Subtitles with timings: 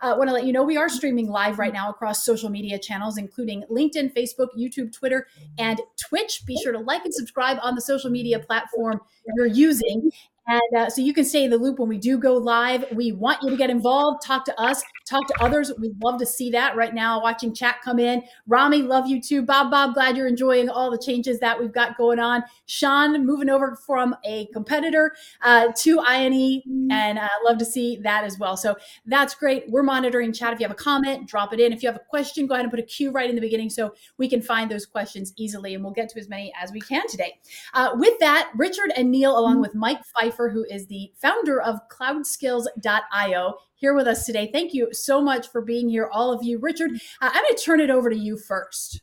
[0.00, 2.50] I uh, want to let you know we are streaming live right now across social
[2.50, 5.26] media channels, including LinkedIn, Facebook, YouTube, Twitter,
[5.58, 6.44] and Twitch.
[6.46, 9.00] Be sure to like and subscribe on the social media platform
[9.36, 10.10] you're using.
[10.46, 12.84] And uh, so you can stay in the loop when we do go live.
[12.92, 15.72] We want you to get involved, talk to us, talk to others.
[15.78, 18.22] We'd love to see that right now, watching chat come in.
[18.46, 19.42] Rami, love you too.
[19.42, 22.44] Bob, Bob, glad you're enjoying all the changes that we've got going on.
[22.66, 25.12] Sean, moving over from a competitor
[25.42, 28.56] uh, to INE, and uh, love to see that as well.
[28.56, 28.76] So
[29.06, 29.64] that's great.
[29.68, 30.52] We're monitoring chat.
[30.52, 31.72] If you have a comment, drop it in.
[31.72, 33.70] If you have a question, go ahead and put a Q right in the beginning
[33.70, 36.80] so we can find those questions easily, and we'll get to as many as we
[36.80, 37.38] can today.
[37.74, 41.60] Uh, with that, Richard and Neil, along with Mike Pfeiffer, Pfeiffer, who is the founder
[41.60, 44.50] of cloudskills.io, here with us today.
[44.52, 46.58] Thank you so much for being here, all of you.
[46.58, 49.00] Richard, uh, I'm going to turn it over to you first.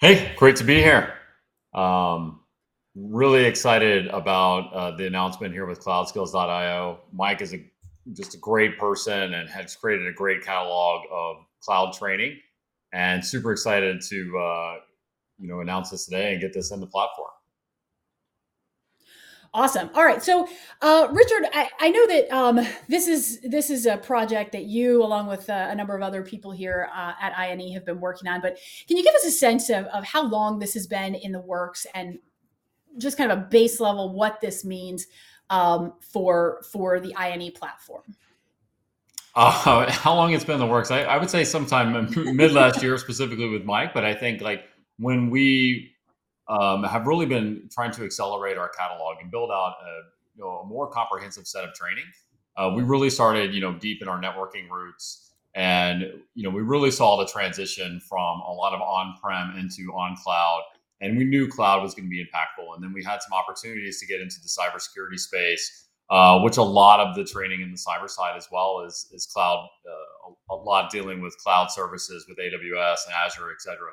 [0.00, 1.14] Hey, great to be here.
[1.72, 2.40] Um,
[2.94, 7.00] really excited about uh, the announcement here with cloudskills.io.
[7.12, 7.64] Mike is a,
[8.12, 12.38] just a great person and has created a great catalog of cloud training
[12.92, 14.74] and super excited to uh,
[15.38, 17.30] you know announce this today and get this in the platform.
[19.54, 19.88] Awesome.
[19.94, 20.20] All right.
[20.20, 20.48] So,
[20.82, 25.00] uh, Richard, I, I, know that um, this is this is a project that you,
[25.00, 28.26] along with uh, a number of other people here uh, at INE, have been working
[28.26, 28.40] on.
[28.40, 31.30] But can you give us a sense of, of how long this has been in
[31.30, 32.18] the works and
[32.98, 35.06] just kind of a base level what this means
[35.50, 38.02] um, for for the INE platform?
[39.36, 40.90] Uh, how long it's been in the works?
[40.90, 43.94] I, I would say sometime mid last year, specifically with Mike.
[43.94, 44.64] But I think like
[44.98, 45.93] when we
[46.48, 50.00] um, have really been trying to accelerate our catalog and build out a,
[50.36, 52.04] you know, a more comprehensive set of training.
[52.56, 56.02] Uh, we really started, you know, deep in our networking roots, and
[56.34, 60.62] you know, we really saw the transition from a lot of on-prem into on-cloud,
[61.00, 62.74] and we knew cloud was going to be impactful.
[62.74, 66.62] And then we had some opportunities to get into the cybersecurity space, uh, which a
[66.62, 70.54] lot of the training in the cyber side as well is is cloud, uh, a,
[70.54, 73.90] a lot dealing with cloud services with AWS and Azure, et cetera.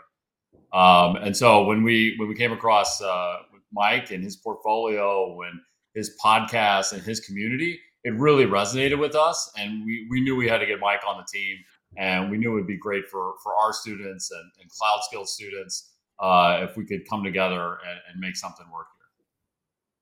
[0.74, 3.38] Um, and so when we when we came across uh,
[3.74, 5.60] Mike and his portfolio, when
[5.94, 10.48] his podcast and his community, it really resonated with us, and we we knew we
[10.48, 11.58] had to get Mike on the team,
[11.98, 15.34] and we knew it would be great for for our students and, and cloud skills
[15.34, 18.88] students uh, if we could come together and, and make something work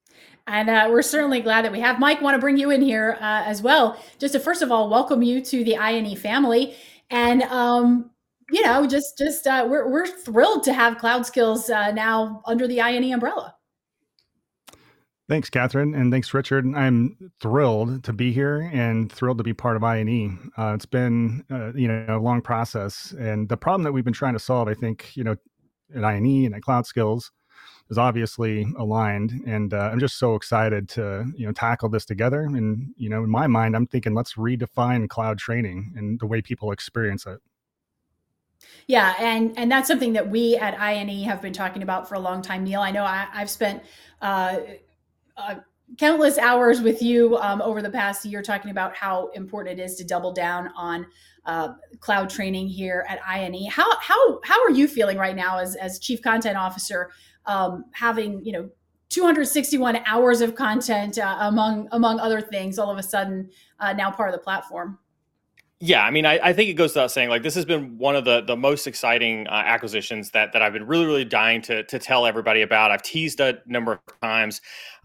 [0.06, 0.16] here.
[0.46, 2.22] And uh, we're certainly glad that we have Mike.
[2.22, 5.24] Want to bring you in here uh, as well, just to first of all welcome
[5.24, 6.76] you to the INE family,
[7.10, 8.12] and um,
[8.52, 12.68] you know, just just uh, we're we're thrilled to have Cloud Skills uh, now under
[12.68, 13.56] the INE umbrella.
[15.28, 16.66] Thanks, Catherine, and thanks, Richard.
[16.76, 20.52] I'm thrilled to be here and thrilled to be part of INE.
[20.58, 24.12] Uh, it's been, uh, you know, a long process, and the problem that we've been
[24.12, 25.36] trying to solve, I think, you know,
[25.96, 27.32] at INE and at Cloud Skills,
[27.90, 29.32] is obviously aligned.
[29.46, 32.42] And uh, I'm just so excited to, you know, tackle this together.
[32.42, 36.42] And you know, in my mind, I'm thinking let's redefine cloud training and the way
[36.42, 37.40] people experience it.
[38.90, 42.20] Yeah, and and that's something that we at INE have been talking about for a
[42.20, 42.82] long time, Neil.
[42.82, 43.84] I know I, have spent
[44.20, 44.58] uh,
[45.38, 45.56] uh,
[46.00, 49.96] countless hours with you um, over the past year talking about how important it is
[49.98, 51.06] to double down on
[51.46, 53.70] uh, cloud training here at INE.
[53.70, 57.12] How how how are you feeling right now as as chief content officer,
[57.46, 58.72] um, having you know
[59.10, 64.10] 261 hours of content uh, among among other things, all of a sudden uh, now
[64.10, 64.98] part of the platform?
[65.82, 68.18] Yeah, I mean, I, I, think it goes without saying, like this has been one
[68.18, 71.84] of the the most exciting uh, acquisitions that that I've been really, really dying to
[71.84, 72.92] to tell everybody about.
[72.92, 74.60] I've teased a number of times.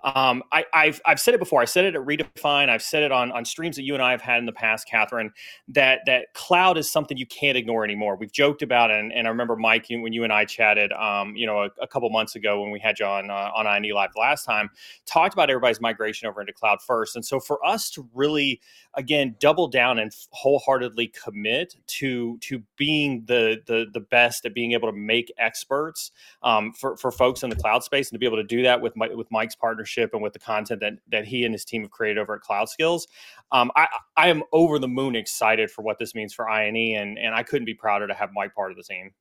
[0.04, 1.62] Um, I, have I've said it before.
[1.62, 2.68] I said it at Redefine.
[2.68, 4.86] I've said it on on streams that you and I have had in the past,
[4.86, 5.32] Catherine.
[5.68, 8.16] That that cloud is something you can't ignore anymore.
[8.16, 11.34] We've joked about it, and, and I remember Mike when you and I chatted, um,
[11.36, 13.90] you know, a, a, couple months ago when we had you on uh, on INE
[13.94, 14.68] Live last time,
[15.06, 17.16] talked about everybody's migration over into cloud first.
[17.16, 18.60] And so for us to really,
[18.94, 24.72] again, double down and wholeheartedly commit to to being the the the best at being
[24.72, 26.10] able to make experts
[26.42, 28.82] um, for for folks in the cloud space, and to be able to do that
[28.82, 31.90] with with Mike's partnership and with the content that that he and his team have
[31.90, 33.06] created over at Cloud Skills.
[33.52, 33.86] Um, I
[34.16, 37.42] I am over the moon excited for what this means for INE, and and I
[37.42, 39.12] couldn't be prouder to have Mike part of the team.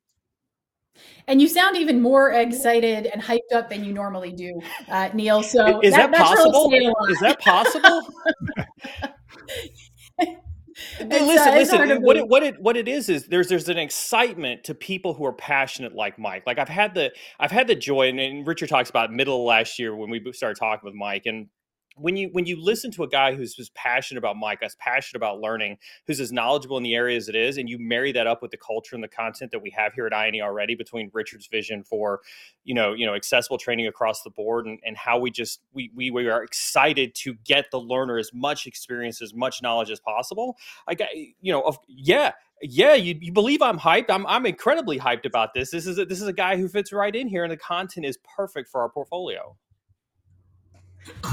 [1.27, 5.42] And you sound even more excited and hyped up than you normally do, uh, Neil.
[5.42, 6.71] So is that, that possible?
[7.09, 8.01] Is that possible?
[10.99, 12.01] listen, uh, listen.
[12.01, 15.25] What it, what it what it is is there's there's an excitement to people who
[15.25, 16.43] are passionate like Mike.
[16.45, 19.45] Like I've had the I've had the joy, and, and Richard talks about middle of
[19.45, 21.47] last year when we started talking with Mike, and
[21.95, 25.18] when you when you listen to a guy who's, who's passionate about Mike, as passionate
[25.18, 28.28] about learning, who's as knowledgeable in the area as it is, and you marry that
[28.28, 31.10] up with the culture and the content that we have here at INE already between
[31.13, 32.22] Richard's vision for,
[32.63, 35.92] you know, you know, accessible training across the board and, and how we just we,
[35.95, 40.00] we we are excited to get the learner as much experience, as much knowledge as
[40.00, 40.57] possible.
[40.88, 42.31] I got you know, of yeah,
[42.62, 44.10] yeah, you, you believe I'm hyped.
[44.10, 45.72] I'm I'm incredibly hyped about this.
[45.72, 48.06] This is a, this is a guy who fits right in here, and the content
[48.06, 49.56] is perfect for our portfolio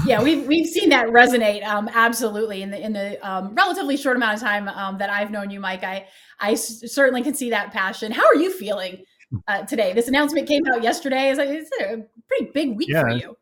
[0.05, 4.17] yeah, we've we've seen that resonate um, absolutely in the in the um, relatively short
[4.17, 5.83] amount of time um, that I've known you, Mike.
[5.83, 6.07] I
[6.39, 8.11] I s- certainly can see that passion.
[8.11, 9.03] How are you feeling
[9.47, 9.93] uh, today?
[9.93, 11.29] This announcement came out yesterday.
[11.29, 13.01] It's, it's a pretty big week yeah.
[13.01, 13.37] for you.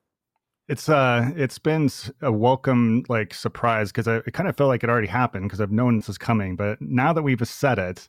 [0.67, 1.89] It's uh, it's been
[2.21, 5.61] a welcome like surprise because I it kind of felt like it already happened because
[5.61, 6.55] I've known this was coming.
[6.55, 8.07] But now that we've said it,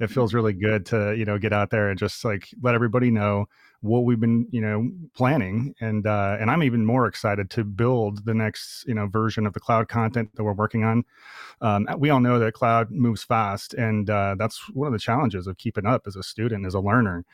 [0.00, 3.10] it feels really good to you know get out there and just like let everybody
[3.10, 3.46] know
[3.80, 8.24] what we've been you know planning and uh, and i'm even more excited to build
[8.24, 11.04] the next you know version of the cloud content that we're working on.
[11.60, 15.48] Um, we all know that cloud moves fast and uh, that's one of the challenges
[15.48, 17.24] of keeping up as a student as a learner.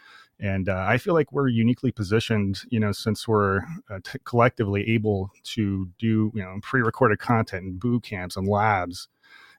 [0.41, 4.88] And uh, i feel like we're uniquely positioned you know since we're uh, t- collectively
[4.90, 9.08] able to do you know pre-recorded content and boot camps and labs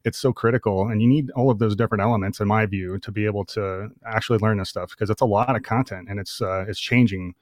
[0.06, 3.12] it's so critical and you need all of those different elements in my view to
[3.12, 6.42] be able to actually learn this stuff because it's a lot of content and it's
[6.42, 7.34] uh, it's changing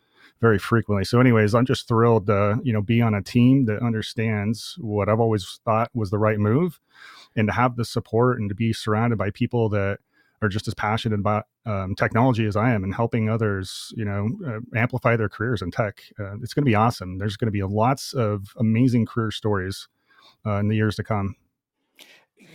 [0.42, 3.82] very frequently so anyways i'm just thrilled to you know be on a team that
[3.84, 6.80] understands what i've always thought was the right move
[7.36, 10.00] and to have the support and to be surrounded by people that
[10.42, 14.30] are just as passionate about um, technology as I am and helping others, you know,
[14.46, 16.02] uh, amplify their careers in tech.
[16.20, 17.18] Uh, it's going to be awesome.
[17.18, 19.88] There's going to be lots of amazing career stories
[20.46, 21.38] uh, in the years to come.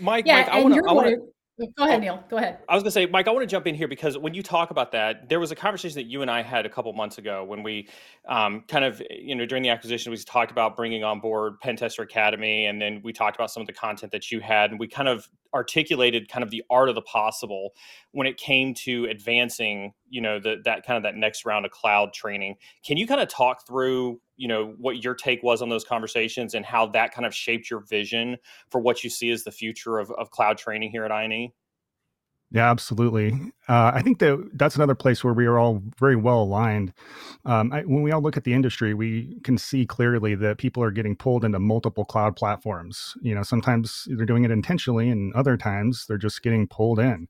[0.01, 0.75] Mike, yeah, Mike, I want
[1.07, 1.29] to.
[1.77, 2.25] Go ahead, oh, Neil.
[2.31, 2.59] Go ahead.
[2.69, 4.45] I was going to say, Mike, I want to jump in here because when you
[4.45, 7.19] talk about that, there was a conversation that you and I had a couple months
[7.19, 7.89] ago when we
[8.29, 12.05] um, kind of, you know, during the acquisition, we talked about bringing on board Pentester
[12.05, 14.87] Academy, and then we talked about some of the content that you had, and we
[14.87, 17.71] kind of articulated kind of the art of the possible
[18.19, 21.71] when it came to advancing, you know, the, that kind of that next round of
[21.71, 22.57] cloud training.
[22.85, 26.55] Can you kind of talk through you know what your take was on those conversations
[26.55, 28.37] and how that kind of shaped your vision
[28.73, 31.53] for what you see as the future of, of cloud training here at INE?
[32.51, 33.33] Yeah, absolutely.
[33.69, 36.95] Uh, I think that that's another place where we are all very well aligned.
[37.45, 40.83] Um, I, when we all look at the industry, we can see clearly that people
[40.83, 43.15] are getting pulled into multiple cloud platforms.
[43.21, 47.29] You know, sometimes they're doing it intentionally, and other times they're just getting pulled in.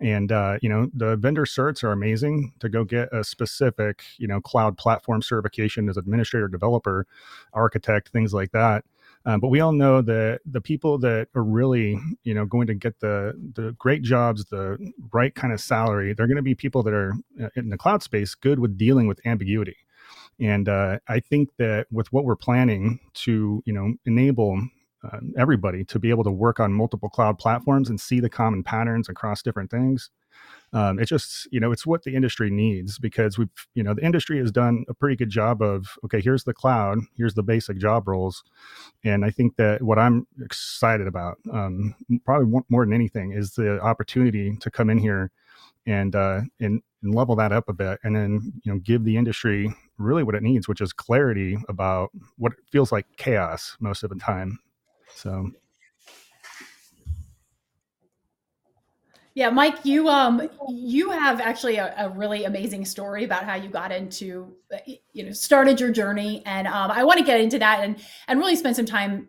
[0.00, 4.28] And uh, you know, the vendor certs are amazing to go get a specific, you
[4.28, 7.06] know, cloud platform certification as administrator, developer,
[7.52, 8.84] architect, things like that.
[9.26, 12.74] Um, but we all know that the people that are really, you know, going to
[12.74, 16.82] get the the great jobs, the right kind of salary, they're going to be people
[16.82, 19.76] that are uh, in the cloud space good with dealing with ambiguity.
[20.40, 24.60] And uh, I think that with what we're planning to, you know, enable
[25.04, 28.62] uh, everybody to be able to work on multiple cloud platforms and see the common
[28.62, 30.10] patterns across different things,
[30.72, 34.04] um, it's just you know it's what the industry needs because we've you know the
[34.04, 37.78] industry has done a pretty good job of okay here's the cloud here's the basic
[37.78, 38.42] job roles
[39.04, 41.94] and i think that what i'm excited about um,
[42.24, 45.30] probably more than anything is the opportunity to come in here
[45.86, 49.16] and uh, and, and level that up a bit and then you know give the
[49.16, 54.10] industry really what it needs which is clarity about what feels like chaos most of
[54.10, 54.58] the time.
[55.14, 55.50] So
[59.34, 63.68] Yeah, Mike, you um you have actually a, a, really amazing story about how you
[63.68, 64.54] got into
[65.12, 67.96] you know started your journey, and um, I want to get into that and
[68.28, 69.28] and really spend some time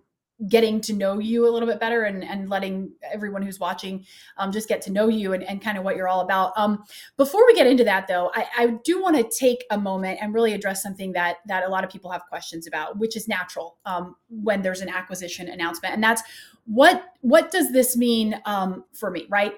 [0.50, 4.06] getting to know you a little bit better and, and letting everyone who's watching
[4.38, 6.52] um, just get to know you and, and kind of what you're all about.
[6.58, 6.84] Um,
[7.16, 10.34] before we get into that though, I, I do want to take a moment and
[10.34, 13.78] really address something that that a lot of people have questions about, which is natural
[13.86, 15.96] um, when there's an acquisition announcement.
[15.96, 16.22] And that's
[16.66, 19.54] what what does this mean um, for me, right?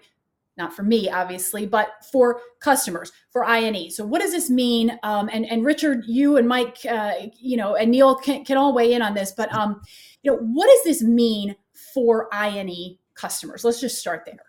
[0.57, 3.89] Not for me, obviously, but for customers, for INE.
[3.91, 4.97] So, what does this mean?
[5.03, 8.73] Um, and and Richard, you and Mike, uh, you know, and Neil can, can all
[8.73, 9.31] weigh in on this.
[9.31, 9.81] But um,
[10.23, 11.55] you know, what does this mean
[11.93, 13.63] for INE customers?
[13.63, 14.39] Let's just start there.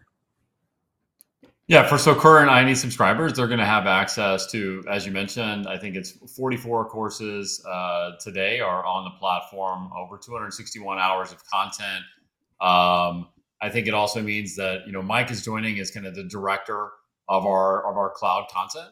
[1.68, 5.68] Yeah, for so current INE subscribers, they're going to have access to, as you mentioned,
[5.68, 11.44] I think it's 44 courses uh, today are on the platform, over 261 hours of
[11.44, 12.04] content.
[12.62, 13.28] Um,
[13.60, 16.24] I think it also means that you know Mike is joining as kind of the
[16.24, 16.90] director
[17.28, 18.90] of our of our cloud content,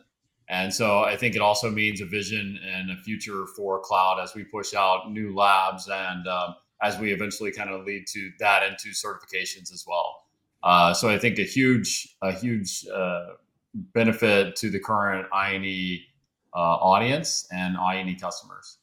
[0.48, 4.34] and so I think it also means a vision and a future for cloud as
[4.34, 8.62] we push out new labs and um, as we eventually kind of lead to that
[8.62, 10.24] into certifications as well.
[10.62, 13.26] Uh, so I think a huge a huge uh,
[13.74, 16.00] benefit to the current INE
[16.54, 18.78] uh, audience and INE customers.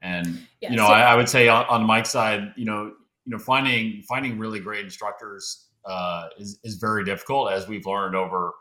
[0.00, 2.92] And yeah, you know, so- I, I, would say on, on Mike's side, you know,
[3.24, 8.14] you know, finding finding really great instructors uh, is is very difficult, as we've learned
[8.14, 8.52] over.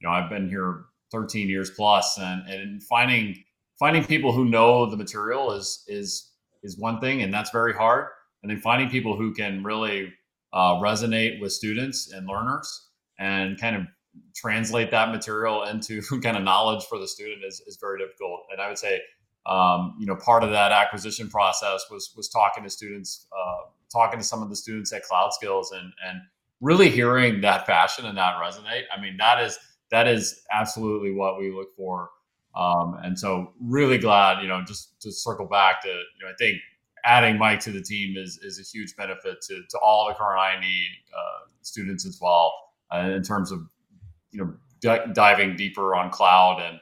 [0.00, 3.42] You know, I've been here 13 years plus, and and finding
[3.78, 8.06] finding people who know the material is is is one thing, and that's very hard.
[8.42, 10.12] And then finding people who can really
[10.52, 13.82] uh, resonate with students and learners, and kind of
[14.34, 18.40] translate that material into kind of knowledge for the student is, is very difficult.
[18.50, 19.00] And I would say,
[19.46, 24.18] um, you know, part of that acquisition process was was talking to students, uh, talking
[24.18, 26.20] to some of the students at Cloud Skills, and and
[26.60, 28.84] really hearing that passion and that resonate.
[28.96, 29.58] I mean, that is
[29.90, 32.10] that is absolutely what we look for.
[32.54, 36.34] Um, and so, really glad, you know, just to circle back to, you know, I
[36.36, 36.60] think
[37.04, 40.40] adding Mike to the team is is a huge benefit to to all the current
[40.40, 42.52] INE uh, students as well
[42.92, 43.60] uh, in terms of
[44.32, 46.78] you know d- diving deeper on cloud and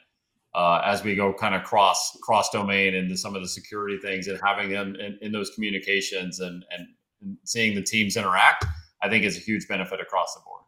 [0.55, 4.27] uh, as we go kind of cross cross domain into some of the security things
[4.27, 6.87] and having them in, in those communications and, and,
[7.23, 8.65] and seeing the teams interact,
[9.03, 10.63] I think is a huge benefit across the board.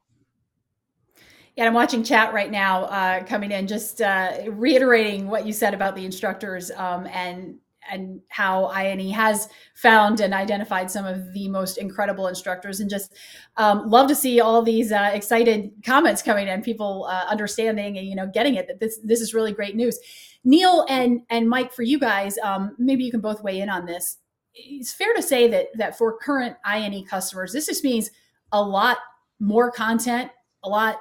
[1.56, 5.74] Yeah, I'm watching chat right now uh, coming in, just uh, reiterating what you said
[5.74, 7.56] about the instructors um, and
[7.90, 13.16] and how INE has found and identified some of the most incredible instructors, and just
[13.56, 18.06] um, love to see all these uh, excited comments coming in, people uh, understanding and
[18.06, 19.98] you know getting it that this this is really great news.
[20.44, 23.86] Neil and and Mike, for you guys, um, maybe you can both weigh in on
[23.86, 24.18] this.
[24.54, 28.10] It's fair to say that that for current INE customers, this just means
[28.52, 28.98] a lot
[29.38, 30.30] more content,
[30.64, 30.96] a lot.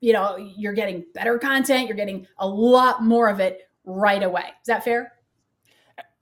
[0.00, 1.86] You know, you're getting better content.
[1.86, 4.44] You're getting a lot more of it right away.
[4.44, 5.12] Is that fair?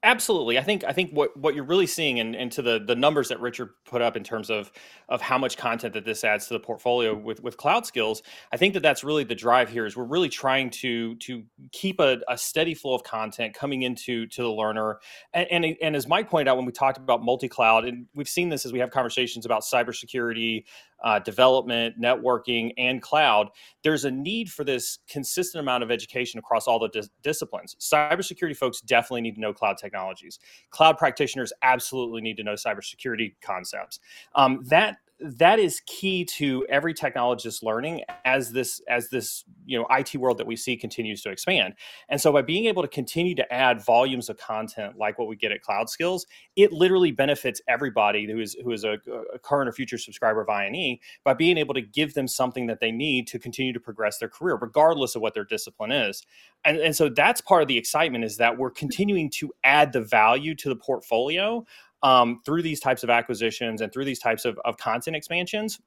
[0.05, 0.59] Absolutely.
[0.61, 3.29] I think I think what, what you're really seeing and, and to the the numbers
[3.31, 4.71] that Richard put up in terms of
[5.09, 8.59] of how much content that this adds to the portfolio with with cloud skills, I
[8.59, 12.21] think that that's really the drive here is we're really trying to to keep a,
[12.29, 15.01] a steady flow of content coming into to the learner.
[15.35, 18.51] And, and, and as Mike pointed out when we talked about multi-cloud, and we've seen
[18.51, 20.63] this as we have conversations about cybersecurity,
[21.03, 23.49] uh, development, networking, and cloud,
[23.83, 27.77] there's a need for this consistent amount of education across all the dis- disciplines.
[27.81, 30.39] Cybersecurity folks definitely need to know cloud technologies.
[30.71, 34.01] Cloud practitioners absolutely need to know cybersecurity concepts.
[34.35, 39.87] Um, that that is key to every technologist learning as this as this you know
[39.91, 41.75] IT world that we see continues to expand.
[42.09, 45.37] And so by being able to continue to add volumes of content like what we
[45.37, 48.99] get at Cloud Skills, it literally benefits everybody who is who is a,
[49.35, 52.81] a current or future subscriber of INE by being able to give them something that
[52.81, 56.25] they need to continue to progress their career, regardless of what their discipline is.
[56.65, 60.01] And, and so that's part of the excitement is that we're continuing to add the
[60.01, 61.65] value to the portfolio
[62.03, 65.81] um, through these types of acquisitions and through these types of, of content expansions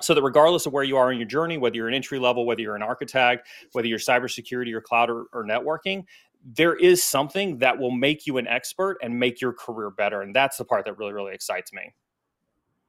[0.00, 2.46] so that regardless of where you are in your journey, whether you're an entry level,
[2.46, 6.04] whether you're an architect, whether you're cybersecurity or cloud or, or, networking,
[6.44, 10.22] there is something that will make you an expert and make your career better.
[10.22, 11.94] And that's the part that really, really excites me.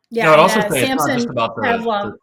[0.09, 2.17] Yeah, no, I'd also say Samson, it's not just about the, the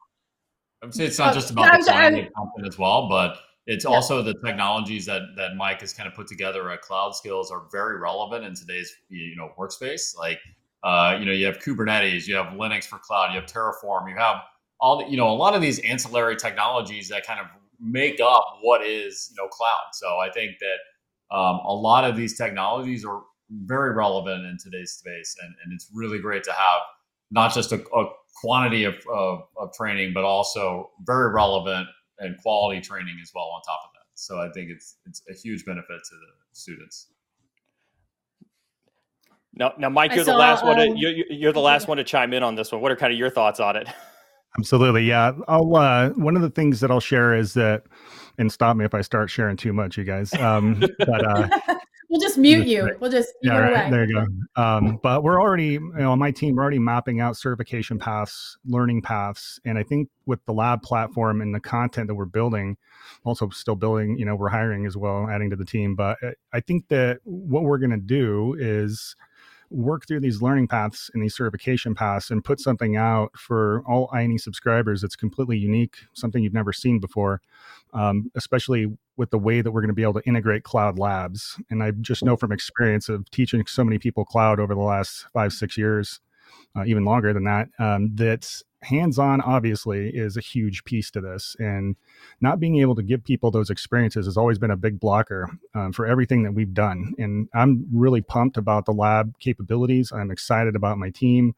[0.82, 3.38] I would say it's not uh, just about the content as well, but
[3.70, 3.90] it's yeah.
[3.94, 7.62] also the technologies that that Mike has kind of put together at Cloud Skills are
[7.70, 10.16] very relevant in today's you know workspace.
[10.18, 10.40] Like
[10.82, 14.16] uh, you know, you have Kubernetes, you have Linux for cloud, you have Terraform, you
[14.16, 14.38] have
[14.80, 17.46] all the, you know a lot of these ancillary technologies that kind of
[17.78, 19.90] make up what is you know cloud.
[19.92, 24.92] So I think that um, a lot of these technologies are very relevant in today's
[24.92, 26.80] space, and, and it's really great to have
[27.30, 28.06] not just a, a
[28.40, 31.86] quantity of, of, of training, but also very relevant
[32.20, 34.06] and quality training as well on top of that.
[34.14, 37.08] So I think it's it's a huge benefit to the students.
[39.54, 40.78] Now, now, Mike, you're saw, the last um, one.
[40.78, 42.80] To, um, you're, you're the last one to chime in on this one.
[42.80, 43.88] What are kind of your thoughts on it?
[44.58, 45.32] Absolutely, yeah.
[45.48, 45.76] I'll.
[45.76, 47.82] Uh, one of the things that I'll share is that,
[48.38, 50.32] and stop me if I start sharing too much, you guys.
[50.34, 51.48] Um, but uh,
[52.10, 52.94] we'll just mute you.
[53.00, 54.62] We'll just yeah, right, there you go.
[54.62, 58.58] Um, but we're already, you know, on my team, we're already mapping out certification paths,
[58.66, 62.76] learning paths, and I think with the lab platform and the content that we're building,
[63.24, 65.94] also still building, you know, we're hiring as well, adding to the team.
[65.94, 66.18] But
[66.52, 69.14] I think that what we're going to do is
[69.70, 74.10] work through these learning paths and these certification paths and put something out for all
[74.12, 77.40] INE subscribers that's completely unique, something you've never seen before,
[77.94, 78.86] um, especially
[79.16, 81.60] with the way that we're going to be able to integrate cloud labs.
[81.70, 85.26] And I just know from experience of teaching so many people cloud over the last
[85.32, 86.20] five, six years,
[86.76, 91.20] uh, even longer than that, um, that hands on obviously is a huge piece to
[91.20, 91.56] this.
[91.58, 91.96] And
[92.40, 95.92] not being able to give people those experiences has always been a big blocker um,
[95.92, 97.14] for everything that we've done.
[97.18, 100.12] And I'm really pumped about the lab capabilities.
[100.12, 101.54] I'm excited about my team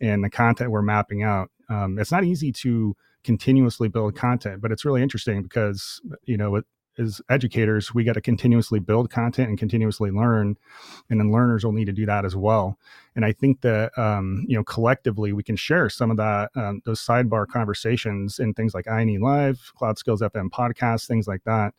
[0.00, 1.50] and the content we're mapping out.
[1.68, 6.60] Um, it's not easy to continuously build content, but it's really interesting because, you know,
[6.98, 10.56] as educators, we got to continuously build content and continuously learn,
[11.10, 12.78] and then learners will need to do that as well.
[13.16, 16.82] And I think that um, you know collectively we can share some of that um,
[16.84, 21.74] those sidebar conversations in things like INE Live, Cloud Skills FM podcast, things like that,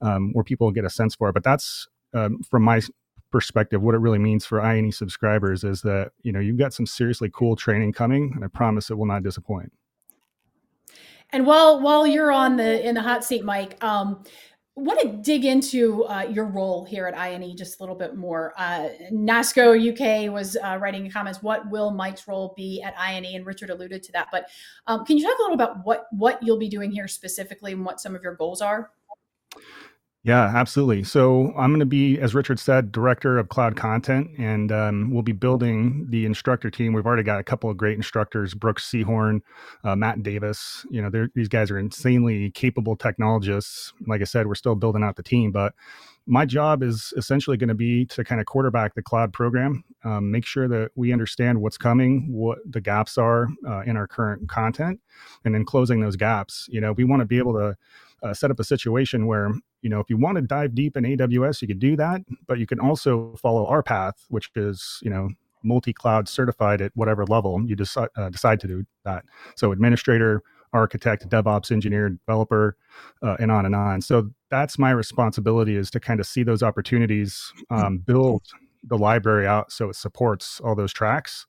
[0.00, 1.32] um, where people get a sense for it.
[1.32, 2.80] But that's um, from my
[3.30, 6.86] perspective, what it really means for INE subscribers is that you know you've got some
[6.86, 9.72] seriously cool training coming, and I promise it will not disappoint.
[11.30, 14.22] And while while you're on the in the hot seat, Mike, um,
[14.76, 18.52] want to dig into uh, your role here at INE just a little bit more.
[18.58, 21.42] Uh, NASCO UK was uh, writing comments.
[21.42, 23.24] What will Mike's role be at INE?
[23.36, 24.28] And Richard alluded to that.
[24.30, 24.48] But
[24.86, 27.84] um, can you talk a little about what what you'll be doing here specifically and
[27.84, 28.90] what some of your goals are?
[30.26, 31.04] Yeah, absolutely.
[31.04, 35.22] So I'm going to be, as Richard said, director of cloud content, and um, we'll
[35.22, 36.92] be building the instructor team.
[36.92, 39.40] We've already got a couple of great instructors: Brooks Seahorn,
[39.84, 40.84] uh, Matt Davis.
[40.90, 43.92] You know, these guys are insanely capable technologists.
[44.08, 45.74] Like I said, we're still building out the team, but
[46.26, 50.32] my job is essentially going to be to kind of quarterback the cloud program, um,
[50.32, 54.48] make sure that we understand what's coming, what the gaps are uh, in our current
[54.48, 54.98] content,
[55.44, 56.66] and then closing those gaps.
[56.68, 57.76] You know, we want to be able to
[58.22, 61.04] uh, set up a situation where you know if you want to dive deep in
[61.04, 65.10] aws you could do that but you can also follow our path which is you
[65.10, 65.28] know
[65.66, 69.24] multi-cloud certified at whatever level you decide, uh, decide to do that.
[69.56, 70.42] So administrator
[70.72, 72.76] architect devops engineer developer
[73.22, 74.00] uh, and on and on.
[74.00, 78.42] So that's my responsibility is to kind of see those opportunities um, build
[78.84, 81.46] the library out so it supports all those tracks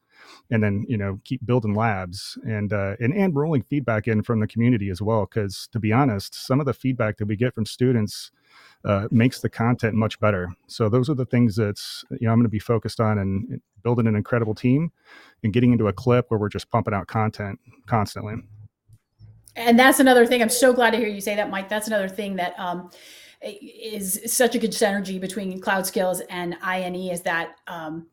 [0.52, 4.40] and then you know keep building labs and uh, and and rolling feedback in from
[4.40, 5.26] the community as well.
[5.26, 8.32] Because to be honest, some of the feedback that we get from students
[8.86, 10.50] uh, makes the content much better.
[10.68, 13.62] So those are the things that's you know I'm going to be focused on and
[13.84, 14.92] building an incredible team
[15.44, 18.36] and getting into a clip where we're just pumping out content constantly.
[19.56, 20.42] And that's another thing.
[20.42, 21.70] I'm so glad to hear you say that, Mike.
[21.70, 22.58] That's another thing that.
[22.60, 22.90] Um,
[23.42, 28.08] is such a good synergy between cloud skills and INE is that um,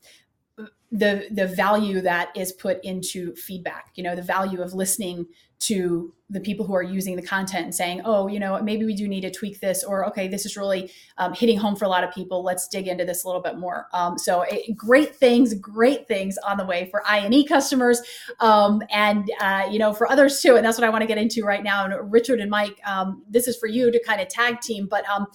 [0.95, 5.27] the the value that is put into feedback you know the value of listening
[5.59, 8.95] to the people who are using the content and saying oh you know maybe we
[8.95, 11.89] do need to tweak this or okay this is really um, hitting home for a
[11.89, 12.45] lot of people.
[12.45, 13.89] Let's dig into this a little bit more.
[13.93, 18.01] Um, so it, great things great things on the way for ine customers
[18.41, 21.19] um, and uh, you know for others too and that's what i want to get
[21.19, 21.85] into right now.
[21.85, 25.09] And richard and mike um, this is for you to kind of tag team but
[25.09, 25.27] um,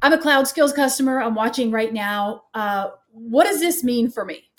[0.00, 1.20] i'm a cloud skills customer.
[1.20, 2.44] I'm watching right now.
[2.54, 4.49] Uh, what does this mean for me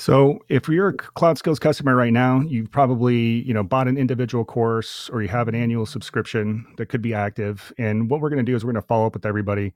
[0.00, 3.98] so if you're a Cloud Skills customer right now, you've probably, you know, bought an
[3.98, 7.70] individual course or you have an annual subscription that could be active.
[7.76, 9.74] And what we're going to do is we're going to follow up with everybody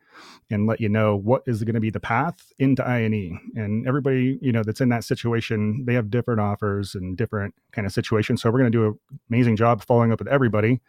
[0.51, 3.39] and let you know what is going to be the path into INE.
[3.55, 7.87] And everybody, you know, that's in that situation, they have different offers and different kind
[7.87, 8.41] of situations.
[8.41, 10.81] So we're going to do an amazing job following up with everybody.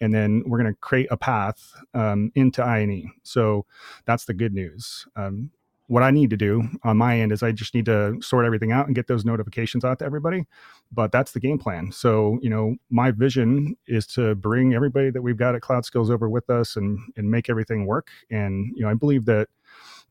[0.00, 3.12] And then we're going to create a path um, into INE.
[3.22, 3.66] So
[4.06, 5.06] that's the good news.
[5.14, 5.50] Um,
[5.88, 8.72] what I need to do on my end is I just need to sort everything
[8.72, 10.46] out and get those notifications out to everybody.
[10.92, 11.92] But that's the game plan.
[11.92, 16.10] So, you know, my vision is to bring everybody that we've got at Cloud Skills
[16.10, 18.10] over with us and and make everything work.
[18.30, 19.48] And, you know, I believe that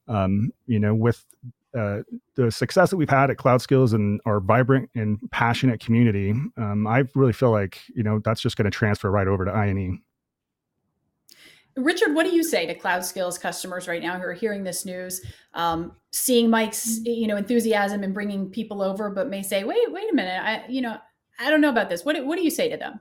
[0.08, 1.26] um, you know, with
[1.78, 2.00] uh,
[2.36, 6.88] the success that we've had at Cloud Skills and our vibrant and passionate community, um,
[6.88, 10.02] I really feel like, you know, that's just going to transfer right over to INE.
[11.78, 14.86] Richard, what do you say to Cloud Skills customers right now who are hearing this
[14.86, 15.22] news,
[15.54, 20.12] um, seeing Mike's you know enthusiasm and bringing people over, but may say, "Wait, wait
[20.12, 20.98] a minute, I you know
[21.40, 23.00] I don't know about this." What what do you say to them?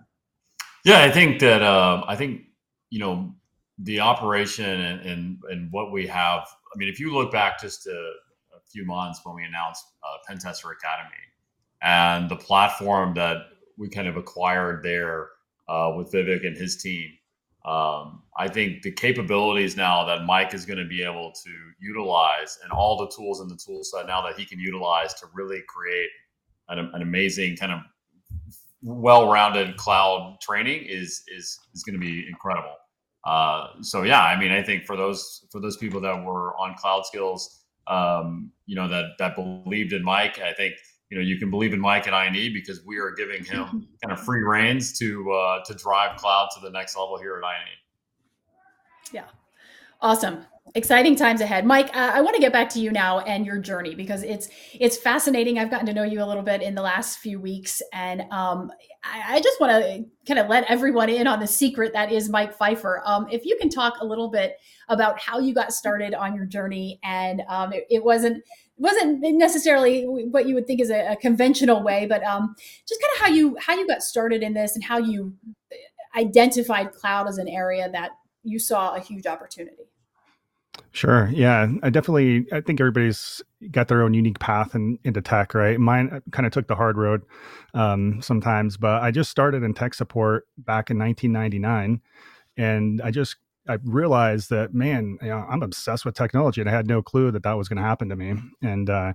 [0.84, 2.42] Yeah, I think that uh, I think
[2.90, 3.34] you know
[3.78, 6.40] the operation and, and, and what we have.
[6.42, 8.12] I mean, if you look back just a,
[8.54, 11.10] a few months when we announced uh, Pentester Academy
[11.82, 15.28] and the platform that we kind of acquired there
[15.68, 17.10] uh, with Vivek and his team
[17.66, 21.50] um, I think the capabilities now that Mike is going to be able to
[21.80, 25.26] utilize and all the tools in the tool set now that he can utilize to
[25.34, 26.08] really create
[26.68, 27.80] an, an amazing kind of
[28.82, 32.76] well-rounded cloud training is is is going to be incredible.
[33.24, 36.76] Uh, so yeah, I mean, I think for those for those people that were on
[36.76, 40.74] cloud skills, um, you know, that that believed in Mike, I think
[41.10, 43.64] you know you can believe in Mike at INE because we are giving him
[44.02, 47.44] kind of free reins to uh, to drive cloud to the next level here at
[47.44, 49.12] INE.
[49.12, 49.26] Yeah,
[50.00, 51.94] awesome, exciting times ahead, Mike.
[51.96, 54.96] Uh, I want to get back to you now and your journey because it's it's
[54.96, 55.58] fascinating.
[55.58, 58.72] I've gotten to know you a little bit in the last few weeks, and um,
[59.04, 62.28] I, I, just want to kind of let everyone in on the secret that is
[62.28, 63.02] Mike Pfeiffer.
[63.04, 64.56] Um, if you can talk a little bit
[64.88, 68.42] about how you got started on your journey, and um, it, it wasn't
[68.78, 72.54] wasn't necessarily what you would think is a, a conventional way, but um,
[72.86, 75.34] just kind of how you how you got started in this and how you
[76.16, 78.12] identified cloud as an area that
[78.42, 79.84] you saw a huge opportunity?
[80.92, 81.28] Sure.
[81.32, 82.46] Yeah, I definitely.
[82.52, 85.78] I think everybody's got their own unique path in, into tech, right?
[85.78, 87.22] Mine uh, kind of took the hard road
[87.74, 92.00] um, sometimes, but I just started in tech support back in 1999,
[92.56, 93.36] and I just
[93.68, 97.30] I realized that man, you know, I'm obsessed with technology, and I had no clue
[97.30, 98.34] that that was going to happen to me.
[98.62, 99.12] And uh,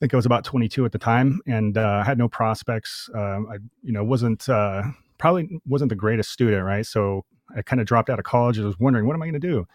[0.00, 3.08] think I was about 22 at the time, and uh, I had no prospects.
[3.14, 4.82] Uh, I, you know, wasn't uh,
[5.18, 6.86] probably wasn't the greatest student, right?
[6.86, 7.24] So
[7.56, 9.48] I kind of dropped out of college and was wondering, what am I going to
[9.48, 9.58] do?
[9.58, 9.66] And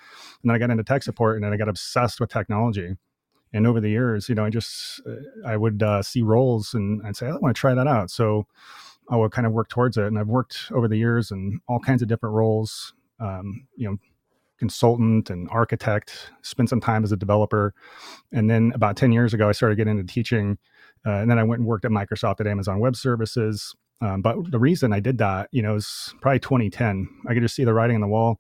[0.44, 2.96] then I got into tech support, and then I got obsessed with technology.
[3.54, 7.02] And over the years, you know, I just uh, I would uh, see roles and
[7.06, 8.12] I'd say I want to try that out.
[8.12, 8.48] So
[9.10, 11.80] I would kind of work towards it, and I've worked over the years in all
[11.80, 13.97] kinds of different roles um, you know,
[14.58, 17.73] consultant and architect, spent some time as a developer.
[18.32, 20.58] And then about 10 years ago, I started getting into teaching.
[21.06, 23.75] Uh, and then I went and worked at Microsoft at Amazon Web Services.
[24.01, 27.08] Um, but the reason I did that, you know, is probably 2010.
[27.28, 28.39] I could just see the writing on the wall.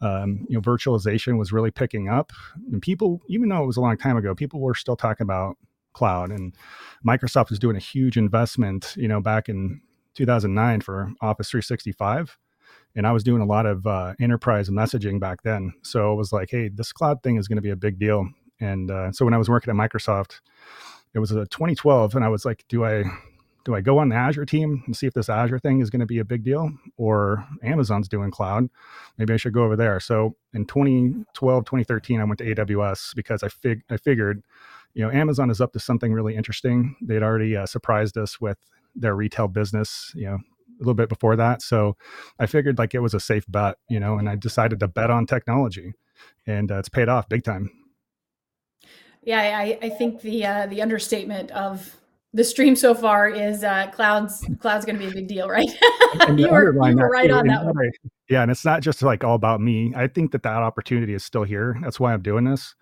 [0.00, 2.32] Um, you know, virtualization was really picking up,
[2.70, 5.56] and people, even though it was a long time ago, people were still talking about
[5.92, 6.30] cloud.
[6.30, 6.54] And
[7.06, 9.80] Microsoft was doing a huge investment, you know, back in
[10.14, 12.38] 2009 for Office 365
[12.96, 15.72] and I was doing a lot of uh, enterprise messaging back then.
[15.82, 18.28] So it was like, hey, this cloud thing is going to be a big deal.
[18.60, 20.40] And uh, so when I was working at Microsoft,
[21.12, 23.04] it was a 2012, and I was like, do I
[23.64, 26.00] do I go on the Azure team and see if this Azure thing is going
[26.00, 28.68] to be a big deal, or Amazon's doing cloud?
[29.16, 30.00] Maybe I should go over there.
[30.00, 34.42] So in 2012, 2013, I went to AWS because I fig I figured,
[34.94, 36.96] you know, Amazon is up to something really interesting.
[37.00, 38.58] They'd already uh, surprised us with
[38.94, 40.38] their retail business, you know,
[40.80, 41.62] a little bit before that.
[41.62, 41.96] So
[42.38, 45.10] I figured like it was a safe bet, you know, and I decided to bet
[45.10, 45.92] on technology,
[46.46, 47.70] and uh, it's paid off big time.
[49.22, 51.96] Yeah, I, I think the uh, the understatement of
[52.34, 54.46] the stream so far is uh, clouds.
[54.58, 55.68] Clouds going to be a big deal, right?
[56.36, 57.74] you were, you were right on that one.
[58.28, 59.92] Yeah, and it's not just like all about me.
[59.96, 61.78] I think that that opportunity is still here.
[61.80, 62.74] That's why I'm doing this.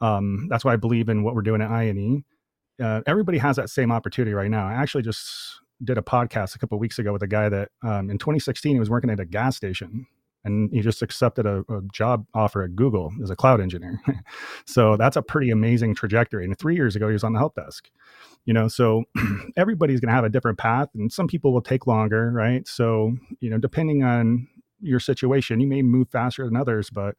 [0.00, 2.24] Um, that's why I believe in what we're doing at INE.
[2.82, 4.66] Uh, everybody has that same opportunity right now.
[4.66, 8.10] I actually just did a podcast a couple weeks ago with a guy that um,
[8.10, 10.06] in 2016 he was working at a gas station
[10.44, 14.00] and he just accepted a, a job offer at Google as a cloud engineer.
[14.66, 16.44] so that's a pretty amazing trajectory.
[16.44, 17.90] And three years ago, he was on the help desk.
[18.44, 19.04] You know, so
[19.56, 22.66] everybody's going to have a different path, and some people will take longer, right?
[22.66, 24.48] So you know, depending on
[24.80, 27.14] your situation, you may move faster than others, but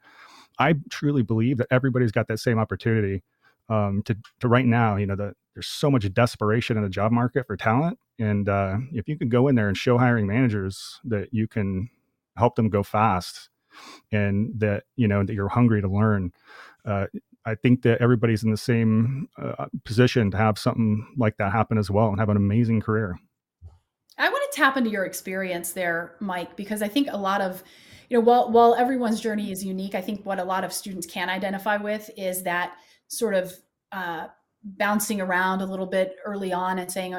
[0.59, 3.23] I truly believe that everybody's got that same opportunity
[3.69, 4.97] um, to to right now.
[4.97, 8.77] You know, the, there's so much desperation in the job market for talent, and uh,
[8.93, 11.89] if you can go in there and show hiring managers that you can
[12.37, 13.49] help them go fast,
[14.11, 16.31] and that you know that you're hungry to learn,
[16.85, 17.07] uh,
[17.45, 21.77] I think that everybody's in the same uh, position to have something like that happen
[21.77, 23.19] as well and have an amazing career.
[24.17, 27.61] I want to tap into your experience there, Mike, because I think a lot of
[28.09, 31.07] you know while while everyone's journey is unique, I think what a lot of students
[31.07, 32.75] can identify with is that
[33.09, 33.53] sort of
[33.91, 34.27] uh,
[34.63, 37.13] bouncing around a little bit early on and saying,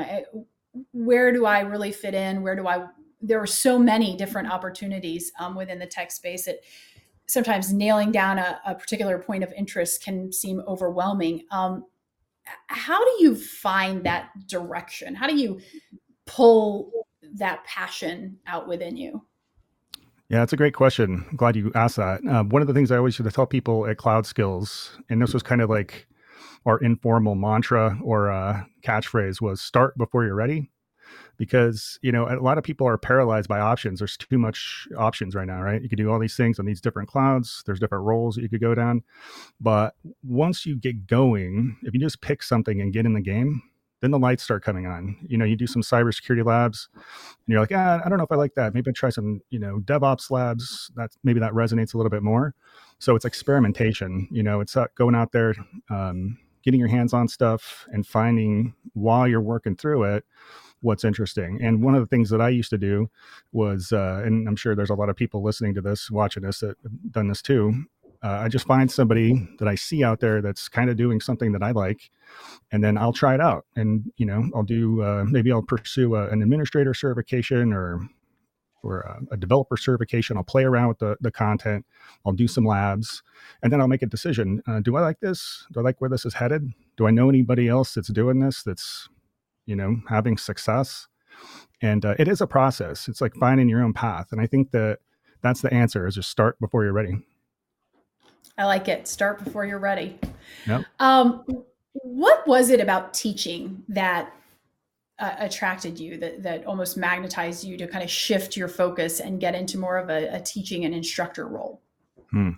[0.92, 2.42] where do I really fit in?
[2.42, 2.86] Where do I?
[3.20, 6.46] There are so many different opportunities um, within the tech space.
[6.46, 6.64] It
[7.26, 11.42] sometimes nailing down a, a, particular point of interest can seem overwhelming.
[11.50, 11.86] Um,
[12.66, 15.14] how do you find that direction?
[15.14, 15.60] How do you
[16.26, 16.90] pull
[17.36, 19.22] that passion out within you?
[20.28, 21.24] Yeah, that's a great question.
[21.30, 22.20] I'm glad you asked that.
[22.26, 25.34] Uh, one of the things I always to tell people at Cloud Skills, and this
[25.34, 26.06] was kind of like
[26.66, 30.70] our informal mantra or uh, catchphrase, was "Start before you're ready,"
[31.36, 33.98] because you know a lot of people are paralyzed by options.
[34.00, 35.82] There's too much options right now, right?
[35.82, 37.62] You can do all these things on these different clouds.
[37.66, 39.02] There's different roles that you could go down,
[39.60, 43.62] but once you get going, if you just pick something and get in the game,
[44.04, 45.16] then the lights start coming on.
[45.26, 47.02] You know, you do some cybersecurity labs, and
[47.46, 48.74] you're like, ah, I don't know if I like that.
[48.74, 50.90] Maybe I try some, you know, DevOps labs.
[50.94, 52.54] That maybe that resonates a little bit more.
[52.98, 54.28] So it's experimentation.
[54.30, 55.54] You know, it's going out there,
[55.88, 60.24] um, getting your hands on stuff, and finding while you're working through it
[60.84, 61.58] what's interesting.
[61.62, 63.10] And one of the things that I used to do
[63.52, 66.60] was, uh, and I'm sure there's a lot of people listening to this, watching this
[66.60, 67.84] that have done this too.
[68.22, 71.52] Uh, I just find somebody that I see out there that's kind of doing something
[71.52, 72.10] that I like,
[72.70, 73.66] and then I'll try it out.
[73.76, 78.00] And you know, I'll do uh, maybe I'll pursue a, an administrator certification or
[78.84, 80.36] or a, a, developer certification.
[80.36, 81.84] I'll play around with the the content.
[82.24, 83.22] I'll do some labs,
[83.62, 84.62] and then I'll make a decision.
[84.66, 85.66] Uh, do I like this?
[85.72, 86.70] Do I like where this is headed?
[86.96, 88.62] Do I know anybody else that's doing this?
[88.62, 89.08] That's
[89.66, 91.08] you know having success.
[91.82, 93.08] And uh, it is a process.
[93.08, 94.28] It's like finding your own path.
[94.30, 94.98] And I think that
[95.42, 97.18] that's the answer: is just start before you're ready.
[98.56, 99.08] I like it.
[99.08, 100.18] Start before you're ready.
[100.66, 100.84] Yep.
[101.00, 101.44] Um,
[101.92, 104.32] what was it about teaching that
[105.18, 109.40] uh, attracted you that that almost magnetized you to kind of shift your focus and
[109.40, 111.80] get into more of a, a teaching and instructor role?
[112.30, 112.50] Hmm.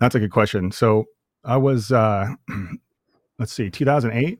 [0.00, 0.70] That's a good question.
[0.70, 1.06] So
[1.44, 2.34] I was, uh,
[3.38, 4.38] let's see, 2008.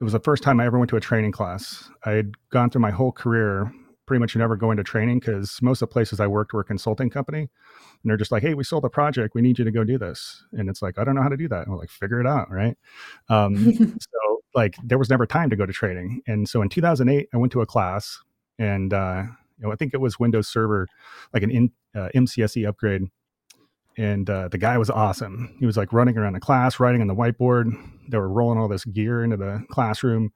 [0.00, 1.90] It was the first time I ever went to a training class.
[2.04, 3.72] I had gone through my whole career
[4.08, 6.64] pretty much never go into training because most of the places I worked were a
[6.64, 7.40] consulting company.
[7.40, 7.48] And
[8.04, 9.34] they're just like, hey, we sold a project.
[9.34, 10.42] We need you to go do this.
[10.52, 11.64] And it's like, I don't know how to do that.
[11.64, 12.50] And we're like, figure it out.
[12.50, 12.76] Right.
[13.28, 16.22] Um, so, like, there was never time to go to training.
[16.26, 18.18] And so in 2008, I went to a class
[18.58, 19.24] and, uh,
[19.58, 20.88] you know, I think it was Windows Server,
[21.34, 23.02] like an in, uh, MCSE upgrade.
[23.98, 25.54] And uh, the guy was awesome.
[25.60, 27.72] He was like running around the class, writing on the whiteboard.
[28.08, 30.32] They were rolling all this gear into the classroom.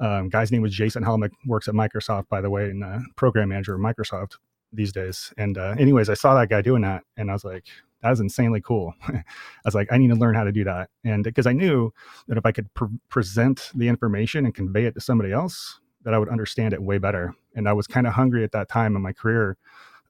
[0.00, 3.48] Um, guy's name was Jason Helmick, works at Microsoft, by the way, and uh, program
[3.48, 4.36] manager of Microsoft
[4.72, 5.32] these days.
[5.38, 7.66] And uh, anyways, I saw that guy doing that, and I was like,
[8.02, 8.94] that is insanely cool.
[9.08, 9.22] I
[9.64, 11.92] was like, I need to learn how to do that, and because I knew
[12.28, 16.14] that if I could pre- present the information and convey it to somebody else, that
[16.14, 17.34] I would understand it way better.
[17.56, 19.56] And I was kind of hungry at that time in my career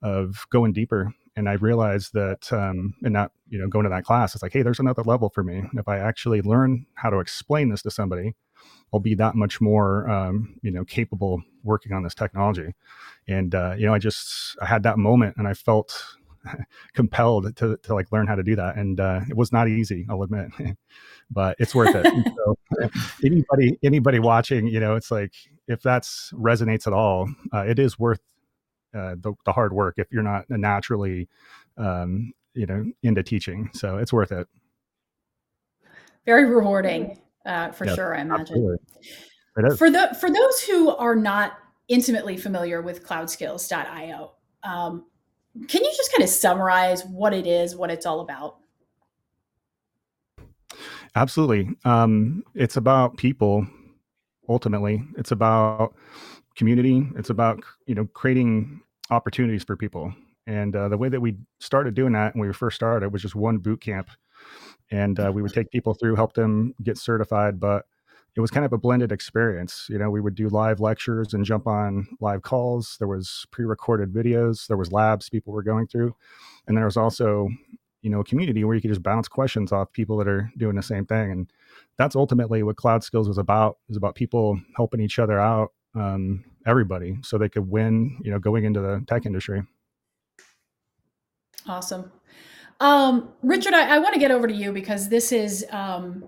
[0.02, 1.12] of going deeper.
[1.36, 4.52] And I realized that, um, and not, you know, going to that class, it's like,
[4.52, 5.58] hey, there's another level for me.
[5.58, 8.34] And if I actually learn how to explain this to somebody,
[8.92, 12.74] I'll be that much more, um, you know, capable working on this technology.
[13.28, 16.02] And uh, you know, I just I had that moment, and I felt
[16.94, 18.76] compelled to to like learn how to do that.
[18.76, 20.50] And uh, it was not easy, I'll admit,
[21.30, 22.06] but it's worth it.
[22.36, 22.58] so,
[23.24, 25.34] anybody anybody watching, you know, it's like
[25.68, 28.20] if that's resonates at all, uh, it is worth
[28.94, 31.28] uh, the, the hard work if you're not naturally,
[31.76, 33.68] um, you know, into teaching.
[33.74, 34.46] So it's worth it.
[36.24, 38.14] Very rewarding uh, for sure.
[38.14, 38.76] I imagine.
[39.78, 44.32] For the for those who are not intimately familiar with CloudSkills.io,
[44.64, 45.06] um,
[45.68, 48.56] can you just kind of summarize what it is, what it's all about?
[51.14, 51.74] Absolutely.
[51.86, 53.66] Um, it's about people.
[54.48, 55.94] Ultimately, it's about
[56.56, 57.08] community.
[57.16, 60.12] It's about you know creating opportunities for people.
[60.46, 63.22] And uh, the way that we started doing that when we first started it was
[63.22, 64.08] just one boot camp
[64.90, 67.58] and uh, we would take people through, help them get certified.
[67.58, 67.86] But
[68.36, 69.86] it was kind of a blended experience.
[69.88, 72.96] You know, we would do live lectures and jump on live calls.
[72.98, 74.66] There was pre-recorded videos.
[74.66, 76.14] There was labs people were going through,
[76.66, 77.48] and there was also,
[78.02, 80.76] you know, a community where you could just bounce questions off people that are doing
[80.76, 81.30] the same thing.
[81.30, 81.52] And
[81.96, 83.78] that's ultimately what Cloud Skills was about.
[83.88, 88.20] Is about people helping each other out, um, everybody, so they could win.
[88.22, 89.62] You know, going into the tech industry.
[91.66, 92.12] Awesome.
[92.80, 96.24] Um, Richard, I, I want to get over to you because this is, um,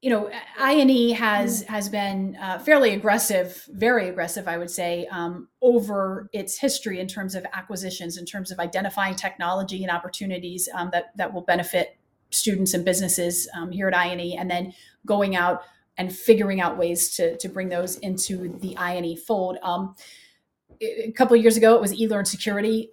[0.00, 5.48] you know, INE has has been uh, fairly aggressive, very aggressive, I would say, um,
[5.60, 10.90] over its history in terms of acquisitions, in terms of identifying technology and opportunities um,
[10.92, 11.98] that that will benefit
[12.30, 14.72] students and businesses um, here at INE, and then
[15.04, 15.62] going out
[15.96, 19.58] and figuring out ways to to bring those into the INE fold.
[19.64, 19.96] Um,
[20.80, 22.88] a couple of years ago, it was eLearn Security.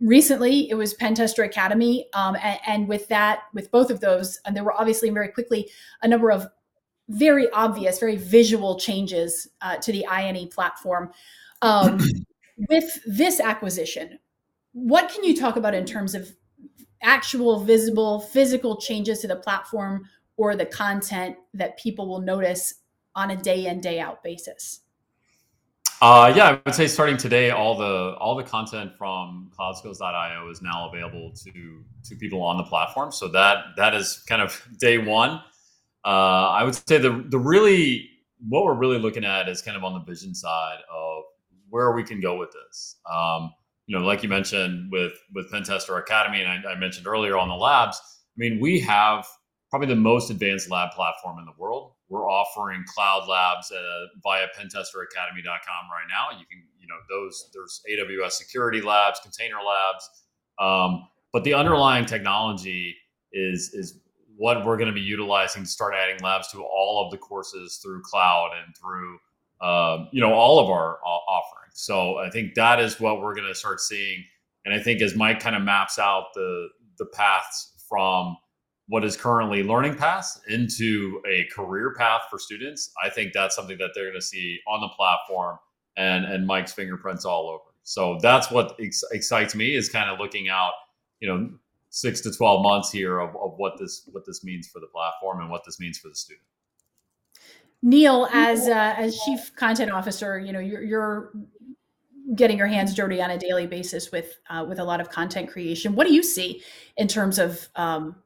[0.00, 4.54] Recently it was pentester academy um, and, and, with that with both of those and
[4.54, 5.70] there were obviously very quickly
[6.02, 6.46] a number of
[7.08, 11.12] very obvious very visual changes uh, to the ine platform.
[11.62, 11.98] Um,
[12.68, 14.18] with this acquisition
[14.72, 16.36] what can you talk about in terms of
[17.02, 20.04] actual visible physical changes to the platform
[20.36, 22.74] or the content that people will notice
[23.14, 24.80] on a day in day out basis
[26.02, 30.60] uh, yeah, I would say starting today, all the all the content from CloudSkills.io is
[30.60, 33.10] now available to to people on the platform.
[33.10, 35.40] So that that is kind of day one.
[36.04, 38.10] Uh, I would say the the really
[38.46, 41.24] what we're really looking at is kind of on the vision side of
[41.70, 42.96] where we can go with this.
[43.10, 43.52] Um,
[43.86, 47.48] you know, like you mentioned with with Pentester Academy, and I, I mentioned earlier on
[47.48, 47.98] the labs.
[47.98, 49.26] I mean, we have
[49.70, 54.46] probably the most advanced lab platform in the world we're offering cloud labs uh, via
[54.58, 56.38] pentesteracademy.com right now.
[56.38, 60.08] You can, you know, those there's AWS security labs, container labs,
[60.58, 62.96] um, but the underlying technology
[63.32, 64.00] is is
[64.36, 67.80] what we're going to be utilizing to start adding labs to all of the courses
[67.82, 69.18] through cloud and through
[69.60, 71.74] uh, you know all of our uh, offerings.
[71.74, 74.24] So I think that is what we're going to start seeing.
[74.64, 78.36] And I think as Mike kind of maps out the the paths from
[78.88, 83.78] what is currently learning paths into a career path for students, I think that's something
[83.78, 85.58] that they're going to see on the platform
[85.96, 87.64] and and Mike's fingerprints all over.
[87.82, 90.72] So that's what ex- excites me is kind of looking out,
[91.20, 91.50] you know,
[91.90, 95.40] six to twelve months here of, of what this what this means for the platform
[95.40, 96.44] and what this means for the student.
[97.82, 101.32] Neil, as uh, as chief content officer, you know you're, you're
[102.34, 105.48] getting your hands dirty on a daily basis with uh, with a lot of content
[105.48, 105.94] creation.
[105.94, 106.62] What do you see
[106.96, 108.16] in terms of um,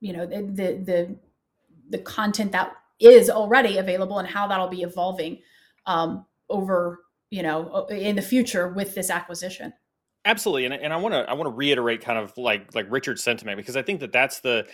[0.00, 1.16] you know the the
[1.90, 5.38] the content that is already available and how that'll be evolving
[5.86, 9.72] um, over you know in the future with this acquisition
[10.24, 13.22] absolutely and, and i want to i want to reiterate kind of like like richard's
[13.22, 14.66] sentiment because i think that that's the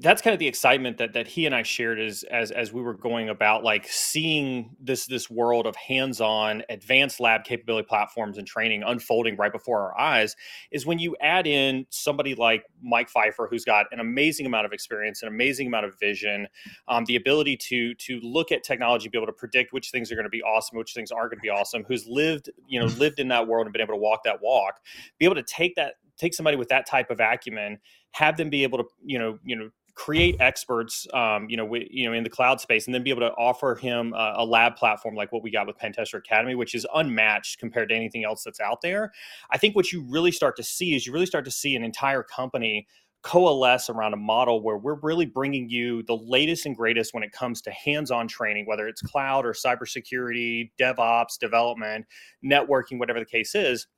[0.00, 2.82] that's kind of the excitement that that he and I shared as as as we
[2.82, 8.46] were going about like seeing this this world of hands-on advanced lab capability platforms and
[8.46, 10.36] training unfolding right before our eyes
[10.70, 14.72] is when you add in somebody like Mike Pfeiffer who's got an amazing amount of
[14.72, 16.46] experience an amazing amount of vision
[16.88, 20.16] um, the ability to to look at technology be able to predict which things are
[20.16, 22.86] going to be awesome which things aren't going to be awesome who's lived you know
[22.86, 24.77] lived in that world and been able to walk that walk
[25.18, 27.78] be able to take that take somebody with that type of acumen
[28.12, 31.88] have them be able to you know you know create experts um, you know we,
[31.90, 34.44] you know in the cloud space and then be able to offer him a, a
[34.44, 38.24] lab platform like what we got with pentester academy which is unmatched compared to anything
[38.24, 39.12] else that's out there.
[39.50, 41.82] I think what you really start to see is you really start to see an
[41.82, 42.86] entire company
[43.22, 47.32] coalesce around a model where we're really bringing you the latest and greatest when it
[47.32, 52.06] comes to hands-on training whether it's cloud or cybersecurity devops development
[52.44, 53.88] networking whatever the case is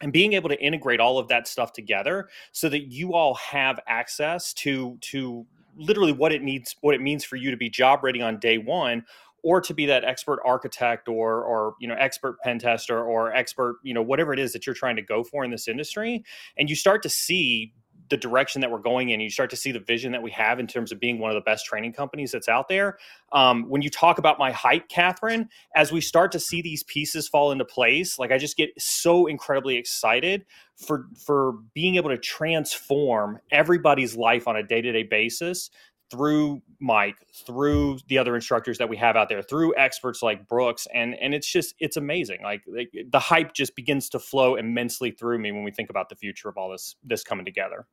[0.00, 3.80] and being able to integrate all of that stuff together so that you all have
[3.86, 8.02] access to to literally what it needs what it means for you to be job
[8.02, 9.04] ready on day one
[9.42, 13.76] or to be that expert architect or or you know expert pen tester or expert
[13.82, 16.24] you know whatever it is that you're trying to go for in this industry.
[16.56, 17.72] And you start to see
[18.10, 19.20] the direction that we're going in.
[19.20, 21.34] You start to see the vision that we have in terms of being one of
[21.36, 22.98] the best training companies that's out there.
[23.32, 27.28] Um, when you talk about my hype, Catherine, as we start to see these pieces
[27.28, 30.44] fall into place, like I just get so incredibly excited
[30.76, 35.70] for for being able to transform everybody's life on a day to day basis
[36.10, 40.86] through Mike, through the other instructors that we have out there, through experts like Brooks,
[40.92, 42.40] and and it's just it's amazing.
[42.42, 46.08] Like, like the hype just begins to flow immensely through me when we think about
[46.08, 47.86] the future of all this this coming together.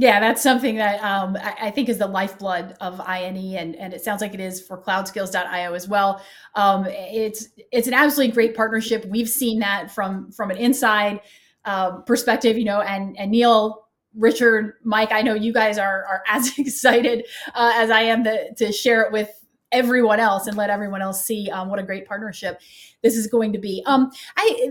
[0.00, 4.00] Yeah, that's something that um, I, think is the lifeblood of INE, and, and it
[4.00, 6.22] sounds like it is for CloudSkills.io as well.
[6.54, 9.04] Um, it's it's an absolutely great partnership.
[9.06, 11.20] We've seen that from from an inside
[11.64, 16.22] uh, perspective, you know, and and Neil, Richard, Mike, I know you guys are are
[16.28, 19.30] as excited uh, as I am to to share it with
[19.72, 22.60] everyone else and let everyone else see um, what a great partnership
[23.02, 23.82] this is going to be.
[23.84, 24.70] Um, I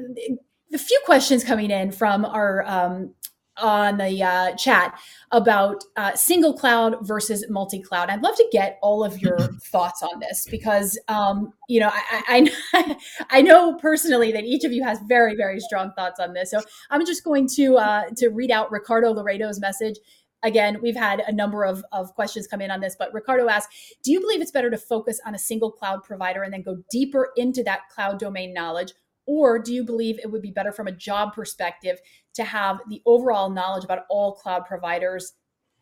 [0.73, 3.13] a few questions coming in from our um,
[3.61, 4.99] on the uh, chat
[5.31, 8.09] about uh, single cloud versus multi cloud.
[8.09, 9.37] I'd love to get all of your
[9.71, 12.97] thoughts on this because um, you know I, I,
[13.29, 16.51] I know personally that each of you has very very strong thoughts on this.
[16.51, 19.97] So I'm just going to uh, to read out Ricardo Laredo's message.
[20.43, 23.93] Again, we've had a number of, of questions come in on this, but Ricardo asks
[24.03, 26.77] Do you believe it's better to focus on a single cloud provider and then go
[26.91, 28.93] deeper into that cloud domain knowledge?
[29.27, 31.99] Or do you believe it would be better from a job perspective
[32.35, 35.33] to have the overall knowledge about all cloud providers,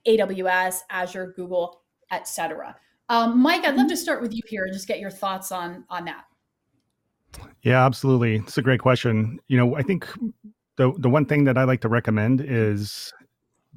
[0.08, 1.81] AWS, Azure, Google,
[2.12, 2.75] etc.?
[3.08, 5.86] Um, Mike, I'd love to start with you here and just get your thoughts on
[5.89, 6.25] on that.
[7.62, 8.38] Yeah, absolutely.
[8.38, 9.39] It's a great question.
[9.47, 10.08] You know, I think
[10.77, 13.13] the the one thing that I like to recommend is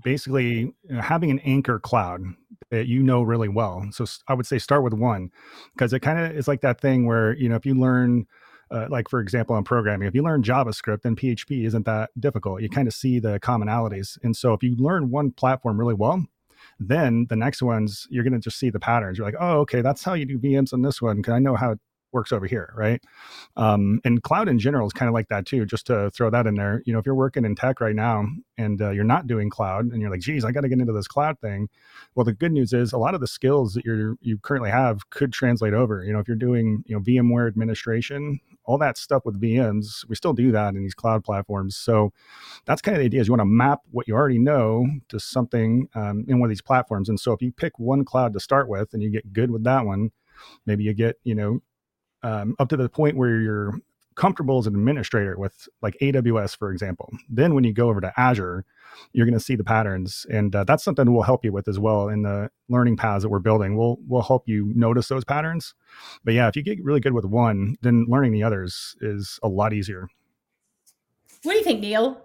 [0.02, 2.22] basically having an anchor cloud
[2.70, 3.87] that you know really well.
[3.90, 5.31] So I would say start with one
[5.74, 8.26] because it kind of is like that thing where you know if you learn
[8.70, 12.61] uh, like for example in programming if you learn javascript then php isn't that difficult
[12.61, 16.24] you kind of see the commonalities and so if you learn one platform really well
[16.81, 19.81] then the next ones you're going to just see the patterns you're like oh okay
[19.81, 21.78] that's how you do vms on this one because i know how it
[22.12, 23.02] works over here, right?
[23.57, 25.66] Um, and cloud in general is kind of like that too.
[25.66, 28.26] Just to throw that in there, you know, if you're working in tech right now
[28.57, 30.92] and uh, you're not doing cloud, and you're like, "Geez, I got to get into
[30.92, 31.68] this cloud thing,"
[32.14, 34.70] well, the good news is a lot of the skills that you are you currently
[34.70, 36.04] have could translate over.
[36.04, 40.14] You know, if you're doing you know VMware administration, all that stuff with VMs, we
[40.14, 41.74] still do that in these cloud platforms.
[41.74, 42.12] So
[42.66, 45.18] that's kind of the idea: is you want to map what you already know to
[45.18, 47.09] something um, in one of these platforms.
[47.09, 49.64] And so if you pick one cloud to start with, and you get good with
[49.64, 50.11] that one,
[50.66, 51.62] maybe you get you know
[52.22, 53.81] um, up to the point where you're
[54.18, 57.11] comfortable as an administrator with like AWS, for example.
[57.31, 58.64] Then when you go over to Azure,
[59.12, 61.78] you're going to see the patterns, and uh, that's something we'll help you with as
[61.78, 63.76] well in the learning paths that we're building.
[63.76, 65.74] We'll we'll help you notice those patterns.
[66.24, 69.48] But yeah, if you get really good with one, then learning the others is a
[69.48, 70.09] lot easier.
[71.44, 72.20] What do you think, Neil?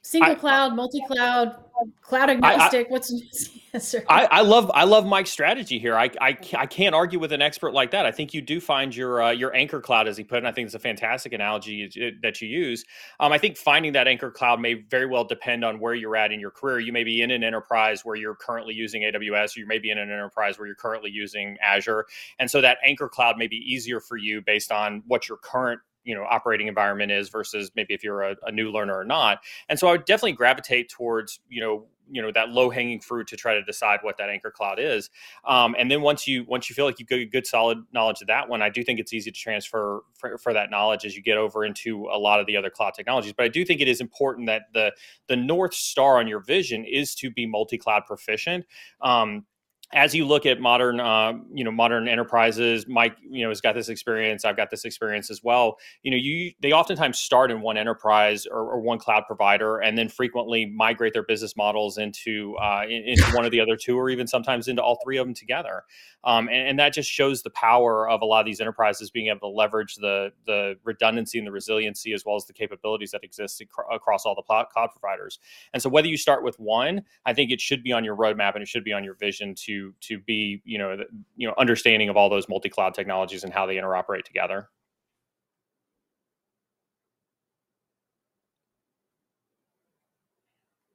[0.00, 1.56] Single I, cloud, multi cloud,
[2.00, 2.86] cloud agnostic.
[2.86, 4.02] I, I, what's the answer?
[4.08, 5.94] I, I, love I love Mike's strategy here.
[5.94, 8.06] I, I I can't argue with an expert like that.
[8.06, 10.52] I think you do find your uh, your anchor cloud, as he put, and I
[10.52, 12.82] think it's a fantastic analogy that you use.
[13.20, 16.32] Um, I think finding that anchor cloud may very well depend on where you're at
[16.32, 16.78] in your career.
[16.78, 19.90] You may be in an enterprise where you're currently using AWS, or you may be
[19.90, 22.06] in an enterprise where you're currently using Azure,
[22.38, 25.80] and so that anchor cloud may be easier for you based on what your current
[26.04, 29.40] you know operating environment is versus maybe if you're a, a, new learner or not.
[29.68, 33.26] And so i would definitely gravitate towards you know you know that low hanging fruit
[33.28, 35.10] to try to decide what that anchor cloud is.
[35.44, 38.20] Um, and then once you once you feel like you've got a good solid knowledge
[38.20, 41.16] of that one i do think it's easy to transfer for, for that knowledge as
[41.16, 43.32] you get over into a lot of the other cloud technologies.
[43.32, 44.92] But i do think it is important that the
[45.28, 48.66] the north star on your vision is to be multi-cloud proficient.
[49.00, 49.46] Um,
[49.92, 53.74] as you look at modern, uh, you know, modern enterprises, Mike, you know, has got
[53.74, 54.44] this experience.
[54.44, 55.76] I've got this experience as well.
[56.02, 59.96] You know, you they oftentimes start in one enterprise or, or one cloud provider, and
[59.96, 64.10] then frequently migrate their business models into uh, into one of the other two, or
[64.10, 65.84] even sometimes into all three of them together.
[66.24, 69.28] Um, and, and, that just shows the power of a lot of these enterprises being
[69.28, 73.22] able to leverage the the redundancy and the resiliency as well as the capabilities that
[73.22, 75.38] exist ac- across all the cloud providers.
[75.74, 78.54] And so, whether you start with one, I think it should be on your roadmap
[78.54, 81.04] and it should be on your vision to to be you know the,
[81.36, 84.68] you know understanding of all those multi cloud technologies and how they interoperate together.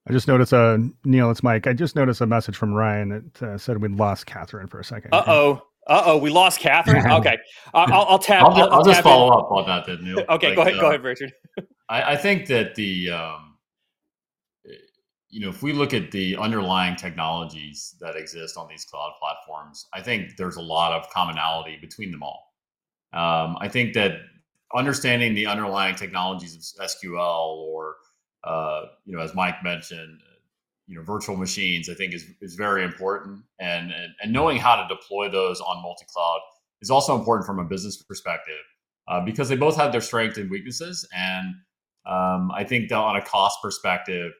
[0.08, 1.68] I just noticed, uh, Neil, it's Mike.
[1.68, 4.84] I just noticed a message from Ryan that uh, said we'd lost Catherine for a
[4.84, 5.14] second.
[5.14, 5.62] Uh oh.
[5.88, 7.04] Uh oh, we lost Catherine.
[7.12, 7.38] Okay,
[7.74, 8.44] uh, I'll, I'll tap.
[8.44, 9.34] I'll, I'll, I'll just follow in.
[9.34, 10.24] up on that, then, Neil.
[10.30, 10.74] okay, like, go ahead.
[10.76, 11.32] Uh, go ahead, Richard.
[11.90, 13.49] I, I, think that the, um,
[15.30, 19.88] you know, if we look at the underlying technologies that exist on these cloud platforms,
[19.94, 22.54] I think there's a lot of commonality between them all.
[23.14, 24.14] Um, I think that
[24.76, 27.96] understanding the underlying technologies of SQL or
[28.44, 30.22] uh, you know, as Mike mentioned,
[30.88, 33.44] you know, virtual machines, I think is, is very important.
[33.60, 36.40] And, and, and knowing how to deploy those on multi-cloud
[36.82, 38.64] is also important from a business perspective
[39.08, 41.08] uh, because they both have their strengths and weaknesses.
[41.16, 41.54] And
[42.06, 44.32] um, I think that on a cost perspective,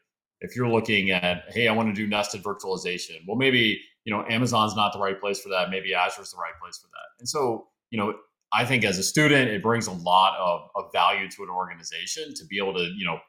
[0.42, 4.26] if you're looking at, hey, I want to do nested virtualization, well, maybe, you know,
[4.30, 5.70] Amazon's not the right place for that.
[5.70, 7.20] Maybe Azure's the right place for that.
[7.20, 8.14] And so, you know,
[8.52, 12.34] I think as a student, it brings a lot of, of value to an organization
[12.36, 13.20] to be able to, you know,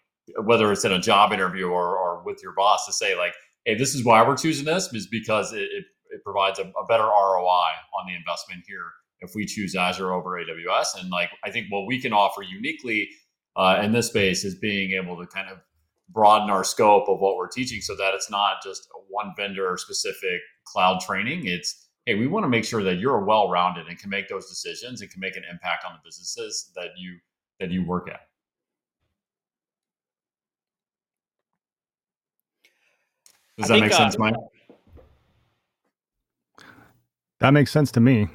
[0.45, 3.35] whether it's in a job interview or, or with your boss to say like,
[3.65, 6.87] hey, this is why we're choosing this is because it, it, it provides a, a,
[6.89, 8.87] better ROI on the investment here
[9.21, 11.01] if we choose Azure over AWS.
[11.01, 13.09] And like, I think what we can offer uniquely
[13.57, 15.59] uh, in this space is being able to kind of
[16.13, 20.41] broaden our scope of what we're teaching so that it's not just one vendor specific
[20.65, 21.47] cloud training.
[21.47, 24.49] It's, hey, we want to make sure that you're well rounded and can make those
[24.49, 27.19] decisions and can make an impact on the businesses that you
[27.59, 28.21] that you work at.
[33.59, 34.35] Does that think, make sense, uh, Mike?
[37.41, 38.29] That makes sense to me.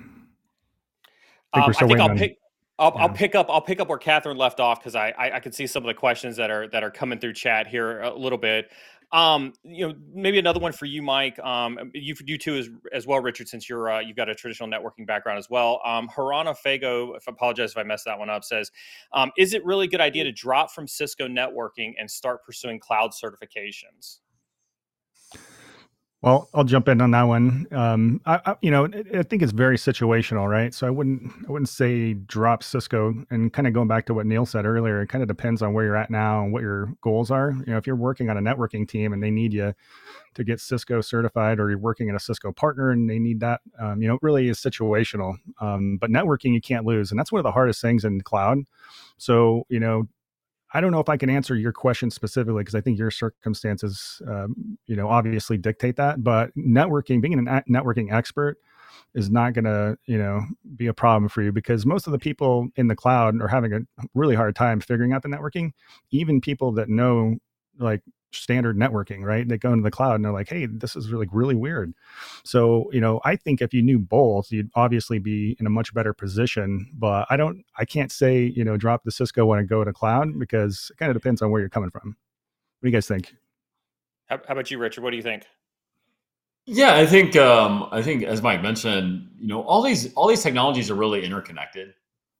[1.54, 2.38] I think, um, I think I'll pick.
[2.78, 3.02] I'll, yeah.
[3.04, 3.48] I'll, pick up.
[3.50, 5.88] I'll pick up where Catherine left off because I, I, I can see some of
[5.88, 8.70] the questions that are that are coming through chat here a little bit.
[9.12, 11.40] Um, you know, maybe another one for you, Mike.
[11.40, 14.68] Um, you you too as as well, Richard, since you're uh, you've got a traditional
[14.68, 15.80] networking background as well.
[15.86, 18.72] Um, Harana Fago, if I apologize if I messed that one up, says,
[19.14, 22.80] um, is it really a good idea to drop from Cisco networking and start pursuing
[22.80, 24.20] cloud certifications?
[26.26, 27.68] Well, I'll jump in on that one.
[27.72, 30.74] Um, I, I, you know, I think it's very situational, right?
[30.74, 33.14] So I wouldn't, I wouldn't say drop Cisco.
[33.30, 35.74] And kind of going back to what Neil said earlier, it kind of depends on
[35.74, 37.52] where you're at now and what your goals are.
[37.68, 39.76] You know, if you're working on a networking team and they need you
[40.34, 43.62] to get Cisco certified, or you're working at a Cisco partner and they need that,
[43.80, 45.38] um, you know, it really is situational.
[45.62, 48.60] Um, but networking you can't lose, and that's one of the hardest things in cloud.
[49.18, 50.08] So you know,
[50.76, 54.22] I don't know if I can answer your question specifically because I think your circumstances,
[54.28, 56.22] um, you know, obviously dictate that.
[56.22, 58.58] But networking, being a networking expert,
[59.14, 60.42] is not going to, you know,
[60.76, 63.72] be a problem for you because most of the people in the cloud are having
[63.72, 63.80] a
[64.16, 65.72] really hard time figuring out the networking.
[66.12, 67.38] Even people that know
[67.80, 68.02] like
[68.36, 69.48] standard networking, right?
[69.48, 71.94] They go into the cloud and they're like, hey, this is really, really weird.
[72.44, 75.94] So, you know, I think if you knew both, you'd obviously be in a much
[75.94, 76.90] better position.
[76.94, 79.94] But I don't, I can't say, you know, drop the Cisco when I go to
[79.94, 82.16] cloud because it kind of depends on where you're coming from.
[82.80, 83.34] What do you guys think?
[84.28, 85.04] How, how about you, Richard?
[85.04, 85.46] What do you think?
[86.68, 90.42] Yeah, I think um, I think as Mike mentioned, you know, all these all these
[90.42, 91.94] technologies are really interconnected.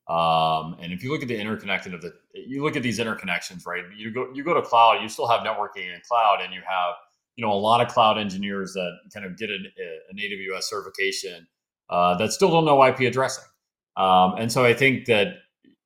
[0.08, 3.66] Um, and if you look at the interconnected of the, you look at these interconnections,
[3.66, 3.84] right?
[3.98, 6.94] You go, you go to cloud, you still have networking in cloud, and you have,
[7.36, 9.66] you know, a lot of cloud engineers that kind of get an,
[10.10, 11.48] an AWS certification
[11.90, 13.46] uh, that still don't know IP addressing.
[13.98, 15.38] Um, and so I think that,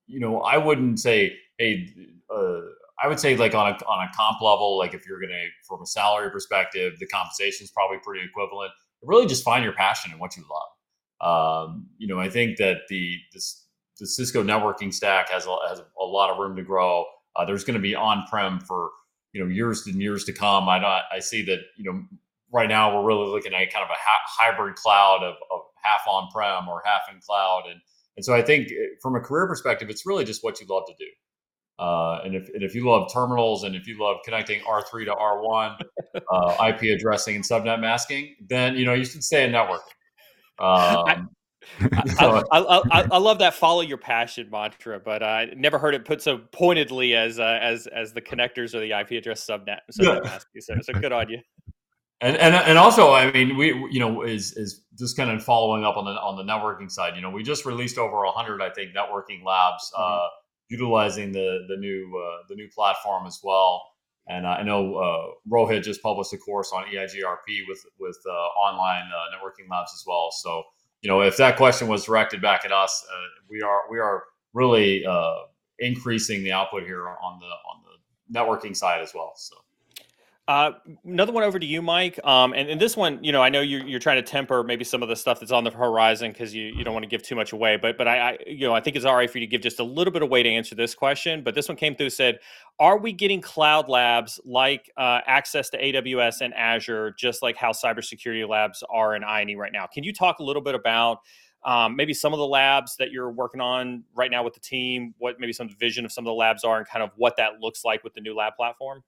[0.07, 1.88] you know, I wouldn't say, hey,
[2.34, 2.59] uh,
[3.01, 5.82] I would say like on a on a comp level, like if you're gonna from
[5.82, 8.72] a salary perspective, the compensation is probably pretty equivalent.
[9.01, 10.70] Really, just find your passion and what you love.
[11.22, 13.65] Um, you know, I think that the this
[14.00, 17.06] the Cisco networking stack has a, has a lot of room to grow.
[17.36, 18.91] Uh, there's going to be on-prem for
[19.34, 20.68] you know years and years to come.
[20.68, 22.04] I I see that you know
[22.52, 26.02] right now we're really looking at kind of a ha- hybrid cloud of, of half
[26.10, 27.80] on-prem or half in cloud, and
[28.18, 30.84] and so I think eh, from a career perspective, it's really just what you love
[30.88, 31.10] to do.
[31.80, 35.12] Uh, and if and if you love terminals and if you love connecting R3 to
[35.12, 35.80] R1,
[36.32, 39.84] uh, IP addressing and subnet masking, then you know you should stay in network.
[40.60, 41.30] Um,
[41.82, 46.05] I, I, I, I, love that follow your passion mantra, but I never heard it
[46.05, 49.80] put so pointedly as uh, as as the connectors or the IP address subnet.
[49.91, 50.61] So, masking.
[50.61, 51.39] So, so good on you.
[52.22, 55.86] And, and and also, I mean, we you know is is just kind of following
[55.86, 57.15] up on the on the networking side.
[57.15, 60.28] You know, we just released over hundred, I think, networking labs uh, mm-hmm.
[60.67, 63.82] utilizing the the new uh, the new platform as well.
[64.28, 69.05] And I know uh, Rohit just published a course on EIGRP with with uh, online
[69.05, 70.30] uh, networking labs as well.
[70.32, 70.63] So
[71.02, 73.16] you know, if that question was directed back at us, uh,
[73.50, 74.24] we are we are
[74.54, 75.06] really
[75.80, 79.34] increasing the output here on the on the networking side as well.
[79.36, 79.56] So.
[80.50, 80.72] Uh,
[81.06, 82.20] another one over to you, Mike.
[82.24, 84.84] Um, and, and this one, you know, I know you're, you're trying to temper maybe
[84.84, 87.22] some of the stuff that's on the horizon because you, you don't want to give
[87.22, 87.78] too much away.
[87.78, 89.62] But but I, I, you know I think it's all right for you to give
[89.62, 91.43] just a little bit of way to answer this question.
[91.43, 92.39] But this one came through said,
[92.80, 97.72] are we getting cloud labs like uh, access to AWS and Azure, just like how
[97.72, 99.86] cybersecurity labs are in INE right now?
[99.86, 101.20] Can you talk a little bit about
[101.64, 105.14] um, maybe some of the labs that you're working on right now with the team?
[105.20, 107.60] What maybe some vision of some of the labs are, and kind of what that
[107.62, 109.04] looks like with the new lab platform?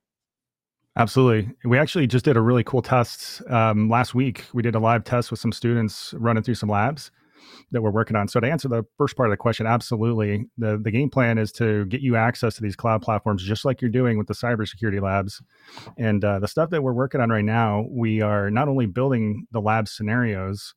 [0.98, 1.54] Absolutely.
[1.64, 4.46] We actually just did a really cool test um, last week.
[4.54, 7.12] We did a live test with some students running through some labs
[7.72, 8.28] that we're working on.
[8.28, 10.46] So to answer the first part of the question, absolutely.
[10.58, 13.82] The the game plan is to get you access to these cloud platforms just like
[13.82, 15.42] you're doing with the cybersecurity labs.
[15.98, 19.48] And uh, the stuff that we're working on right now, we are not only building
[19.52, 20.76] the lab scenarios,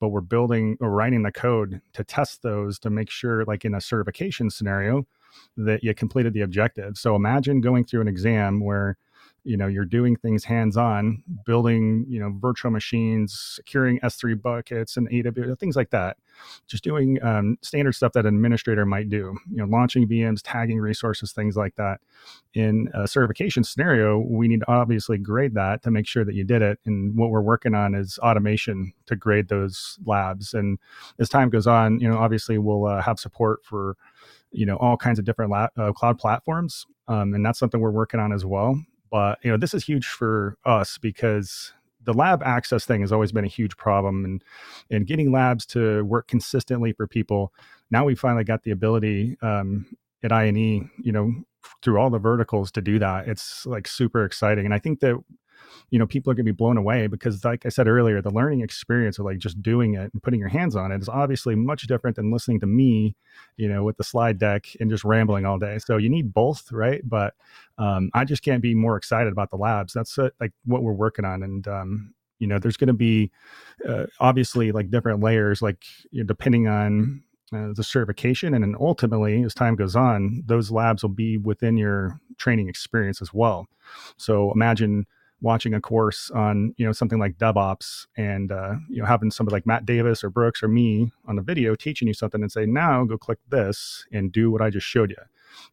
[0.00, 3.74] but we're building or writing the code to test those to make sure, like in
[3.74, 5.06] a certification scenario,
[5.56, 6.96] that you completed the objective.
[6.96, 8.96] So imagine going through an exam where
[9.46, 14.96] you know you're doing things hands on building you know virtual machines securing s3 buckets
[14.96, 16.16] and aws things like that.
[16.66, 20.80] Just doing um, standard stuff that an administrator might do you know launching vms tagging
[20.80, 22.00] resources things like that.
[22.54, 26.42] In a certification scenario we need to obviously grade that to make sure that you
[26.42, 30.54] did it and what we're working on is automation to grade those labs.
[30.54, 30.78] And
[31.20, 33.96] as time goes on you know obviously we'll uh, have support for
[34.50, 38.18] you know all kinds of different uh, cloud platforms um, and that's something we're working
[38.18, 38.76] on as well
[39.10, 41.72] but you know this is huge for us because
[42.04, 44.44] the lab access thing has always been a huge problem and
[44.90, 47.52] and getting labs to work consistently for people
[47.90, 49.86] now we finally got the ability um,
[50.22, 51.32] at INE, you know,
[51.82, 53.28] through all the verticals to do that.
[53.28, 54.64] It's like super exciting.
[54.64, 55.22] And I think that
[55.90, 58.30] you know people are going to be blown away because like i said earlier the
[58.30, 61.54] learning experience of like just doing it and putting your hands on it is obviously
[61.54, 63.14] much different than listening to me
[63.56, 65.78] you know with the slide deck and just rambling all day.
[65.78, 67.00] So you need both right?
[67.04, 67.34] But
[67.78, 69.92] um, i just can't be more excited about the labs.
[69.92, 71.42] That's uh, like what we're working on.
[71.42, 73.30] And um, you know there's going to be
[73.88, 78.74] uh, obviously like different layers like you know, depending on uh, the certification and then
[78.80, 83.66] ultimately as time goes on those labs will be within your training experience as well.
[84.16, 85.06] So imagine
[85.40, 89.54] watching a course on you know something like DevOps and uh, you know having somebody
[89.54, 92.66] like Matt Davis or Brooks or me on the video teaching you something and say
[92.66, 95.16] now go click this and do what I just showed you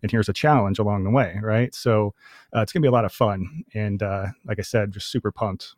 [0.01, 2.13] and here's a challenge along the way right so
[2.55, 5.31] uh, it's gonna be a lot of fun and uh, like I said just super
[5.31, 5.75] pumped.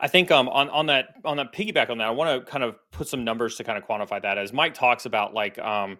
[0.00, 2.62] I think um, on on that on that piggyback on that, I want to kind
[2.62, 4.38] of put some numbers to kind of quantify that.
[4.38, 5.98] As Mike talks about, like um,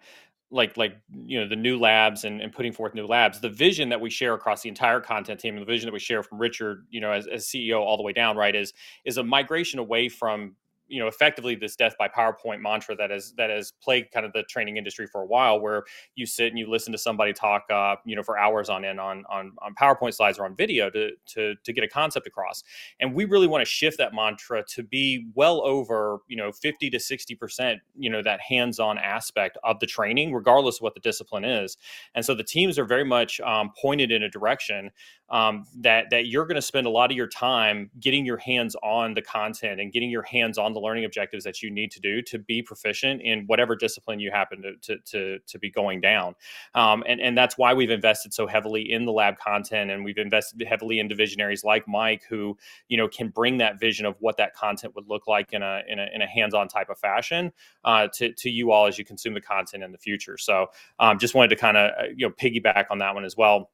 [0.50, 0.96] like like
[1.26, 4.08] you know the new labs and, and putting forth new labs the vision that we
[4.08, 7.00] share across the entire content team and the vision that we share from richard you
[7.00, 8.72] know as, as ceo all the way down right is
[9.04, 10.54] is a migration away from
[10.88, 14.32] you know effectively this death by powerpoint mantra that has that has plagued kind of
[14.32, 15.84] the training industry for a while where
[16.14, 18.98] you sit and you listen to somebody talk uh, you know for hours on end
[18.98, 22.62] on, on on powerpoint slides or on video to to to get a concept across.
[23.00, 26.90] And we really want to shift that mantra to be well over you know 50
[26.90, 31.00] to 60 percent you know that hands-on aspect of the training regardless of what the
[31.00, 31.76] discipline is.
[32.14, 34.90] And so the teams are very much um, pointed in a direction
[35.30, 38.74] um, that that you're going to spend a lot of your time getting your hands
[38.82, 42.00] on the content and getting your hands on the learning objectives that you need to
[42.00, 46.00] do to be proficient in whatever discipline you happen to to to, to be going
[46.00, 46.34] down.
[46.74, 50.18] Um, and and that's why we've invested so heavily in the lab content, and we've
[50.18, 52.56] invested heavily in visionaries like Mike, who
[52.88, 55.82] you know can bring that vision of what that content would look like in a
[55.88, 57.52] in a, in a hands-on type of fashion
[57.84, 60.38] uh, to to you all as you consume the content in the future.
[60.38, 60.68] So
[60.98, 63.70] um, just wanted to kind of uh, you know piggyback on that one as well.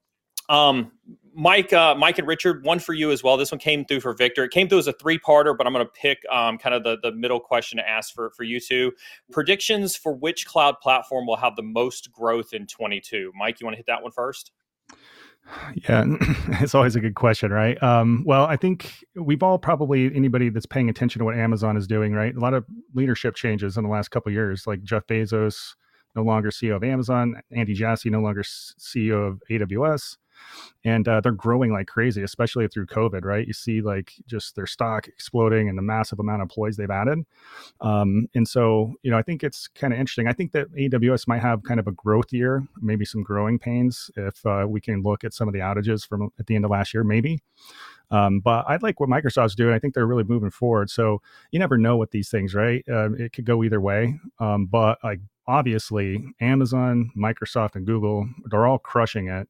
[0.49, 0.93] Um,
[1.35, 3.37] Mike, uh, Mike and Richard, one for you as well.
[3.37, 4.45] This one came through for Victor.
[4.45, 6.99] It came through as a three-parter, but I'm going to pick um, kind of the,
[7.03, 8.93] the middle question to ask for, for you two.
[9.33, 13.33] Predictions for which cloud platform will have the most growth in 22?
[13.37, 14.53] Mike, you want to hit that one first?
[15.89, 16.05] Yeah,
[16.61, 17.81] it's always a good question, right?
[17.83, 21.87] Um, well, I think we've all probably anybody that's paying attention to what Amazon is
[21.87, 22.35] doing, right?
[22.35, 22.65] A lot of
[22.95, 25.75] leadership changes in the last couple years, like Jeff Bezos
[26.15, 27.35] no longer CEO of Amazon.
[27.51, 30.17] Andy Jassy, no longer CEO of AWS
[30.85, 33.25] and uh, they're growing like crazy, especially through COVID.
[33.25, 36.91] Right, you see like just their stock exploding and the massive amount of employees they've
[36.91, 37.25] added.
[37.81, 40.29] Um, and so, you know, I think it's kind of interesting.
[40.29, 44.11] I think that AWS might have kind of a growth year, maybe some growing pains
[44.17, 46.71] if uh, we can look at some of the outages from at the end of
[46.71, 47.41] last year, maybe.
[48.11, 49.75] Um, but I like what Microsoft's doing.
[49.75, 50.91] I think they're really moving forward.
[50.91, 51.21] So
[51.51, 52.85] you never know what these things, right?
[52.89, 54.19] Uh, it could go either way.
[54.39, 59.49] Um, but like obviously, Amazon, Microsoft, and Google, they're all crushing it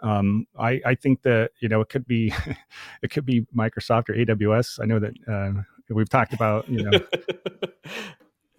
[0.00, 2.32] um, I, I think that you know it could be
[3.02, 4.80] it could be Microsoft or AWS.
[4.82, 6.98] I know that uh, we've talked about you know.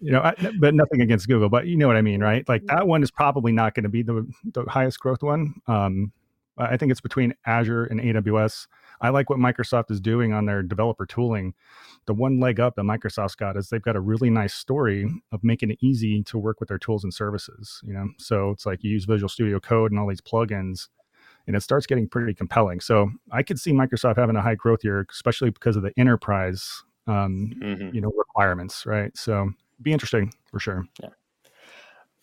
[0.00, 2.48] you know, I, but nothing against Google, but you know what I mean, right?
[2.48, 5.54] Like that one is probably not going to be the, the highest growth one.
[5.66, 6.12] Um,
[6.58, 8.66] I think it's between Azure and AWS.
[9.00, 11.54] I like what Microsoft is doing on their developer tooling.
[12.06, 15.44] The one leg up that Microsoft's got is they've got a really nice story of
[15.44, 17.80] making it easy to work with their tools and services.
[17.84, 20.88] You know, so it's like you use Visual Studio Code and all these plugins,
[21.48, 22.78] and it starts getting pretty compelling.
[22.78, 26.84] So I could see Microsoft having a high growth year, especially because of the enterprise,
[27.06, 27.94] um, mm-hmm.
[27.94, 29.16] you know, requirements, right?
[29.16, 29.50] So
[29.82, 30.86] be interesting for sure.
[31.02, 31.08] Yeah.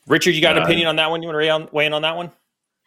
[0.07, 1.23] Richard, you got an opinion on that one?
[1.23, 2.31] You want to weigh in on that one?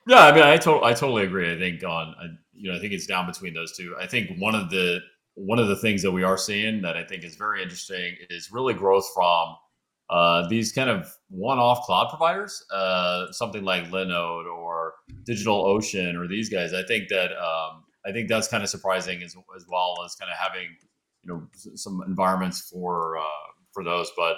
[0.06, 1.52] Yeah, I mean, I, to- I totally agree.
[1.52, 3.96] I think on, you know, I think it's down between those two.
[4.00, 5.00] I think one of the
[5.34, 8.50] one of the things that we are seeing that I think is very interesting is
[8.50, 9.56] really growth from
[10.10, 14.94] uh, these kind of one-off cloud providers, uh, something like Linode or
[15.24, 16.72] DigitalOcean or these guys.
[16.72, 20.30] I think that um, I think that's kind of surprising as, as well as kind
[20.30, 20.68] of having
[21.22, 24.10] you know some environments for uh, for those.
[24.16, 24.36] But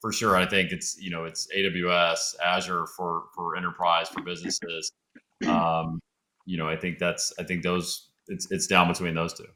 [0.00, 4.90] for sure, I think it's you know it's AWS, Azure for for enterprise for businesses.
[5.46, 6.00] Um,
[6.46, 9.46] you know, I think that's I think those it's it's down between those two.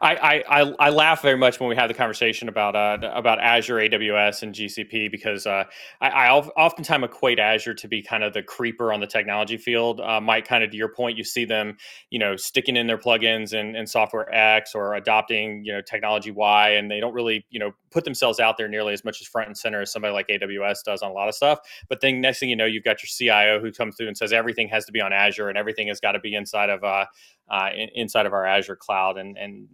[0.00, 3.76] I, I, I laugh very much when we have the conversation about uh, about Azure,
[3.76, 5.64] AWS, and GCP because uh,
[6.00, 10.00] I, I oftentimes equate Azure to be kind of the creeper on the technology field.
[10.00, 11.76] Uh, Mike, kind of to your point, you see them,
[12.10, 16.30] you know, sticking in their plugins and, and software X or adopting, you know, technology
[16.30, 19.26] Y, and they don't really, you know, put themselves out there nearly as much as
[19.26, 21.58] front and center as somebody like AWS does on a lot of stuff.
[21.88, 24.32] But then next thing you know, you've got your CIO who comes through and says
[24.32, 27.06] everything has to be on Azure and everything has got to be inside of uh,
[27.48, 29.68] uh, inside of our Azure cloud, and and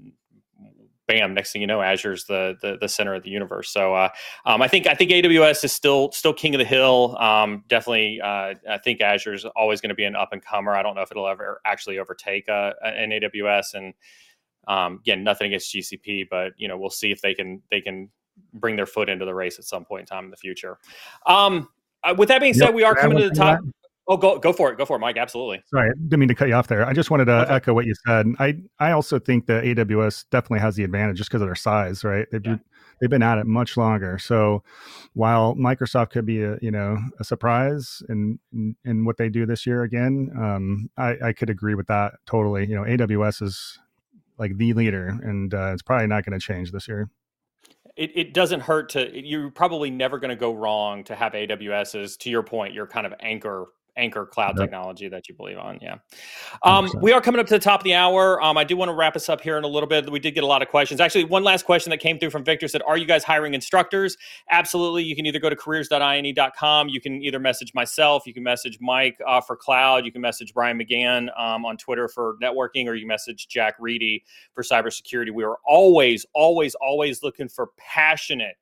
[1.07, 3.71] bam, next thing you know, Azure's the the, the center of the universe.
[3.71, 4.09] So uh,
[4.45, 7.17] um, I think I think AWS is still still king of the hill.
[7.19, 10.73] Um, definitely, uh, I think Azure is always going to be an up and comer.
[10.73, 13.75] I don't know if it'll ever actually overtake uh, an AWS.
[13.75, 13.95] And
[14.69, 18.11] um, again, nothing against GCP, but you know we'll see if they can they can
[18.55, 20.79] bring their foot into the race at some point in time in the future.
[21.27, 21.69] Um,
[22.05, 22.75] uh, with that being said, yep.
[22.75, 23.61] we are coming to the top.
[24.09, 24.79] Oh, go go for it.
[24.79, 25.17] Go for it, Mike.
[25.17, 25.63] Absolutely.
[25.73, 26.85] Sorry, didn't mean to cut you off there.
[26.85, 27.55] I just wanted to okay.
[27.55, 28.27] echo what you said.
[28.41, 32.03] I I also think that AWS definitely has the advantage just because of their size,
[32.03, 32.27] right?
[32.33, 32.57] They've yeah.
[33.01, 34.19] they've been at it much longer.
[34.19, 34.65] So
[35.15, 39.47] while Microsoft could be a you know a surprise in in, in what they do
[39.47, 42.67] this year again, um, I I could agree with that totally.
[42.67, 43.79] You know, AWS is
[44.39, 47.11] like the leader, and uh, it's probably not going to change this year.
[47.97, 51.95] It, it doesn't hurt to you're probably never going to go wrong to have aws
[51.95, 53.67] as to your point your kind of anchor
[53.97, 54.65] anchor cloud yep.
[54.65, 55.79] technology that you believe on.
[55.81, 55.97] Yeah.
[56.63, 58.43] Um, we are coming up to the top of the hour.
[58.43, 60.11] Um, I do want to wrap us up here in a little bit.
[60.11, 61.01] We did get a lot of questions.
[61.01, 64.17] Actually, one last question that came through from Victor said, Are you guys hiring instructors?
[64.51, 65.03] Absolutely.
[65.05, 66.89] You can either go to careers.ine.com.
[66.89, 70.55] You can either message myself, you can message Mike uh, for cloud, you can message
[70.55, 74.25] Brian McGann um, on Twitter for networking, or you message Jack Reedy
[74.55, 75.33] for cybersecurity.
[75.33, 78.57] We are always, always, always looking for passionate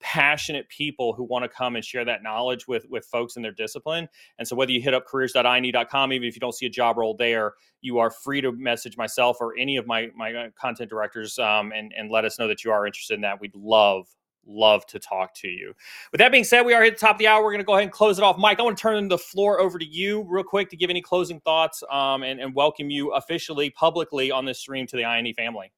[0.00, 3.52] passionate people who want to come and share that knowledge with with folks in their
[3.52, 4.08] discipline.
[4.38, 7.16] And so whether you hit up careers.ine.com, even if you don't see a job role
[7.16, 11.38] there, you are free to message myself or any of my my uh, content directors
[11.38, 13.40] um, and and let us know that you are interested in that.
[13.40, 14.06] We'd love
[14.46, 15.74] love to talk to you.
[16.12, 17.42] With that being said, we are at the top of the hour.
[17.42, 18.38] We're going to go ahead and close it off.
[18.38, 21.02] Mike, I want to turn the floor over to you real quick to give any
[21.02, 25.34] closing thoughts um, and, and welcome you officially, publicly on this stream to the INE
[25.34, 25.72] family.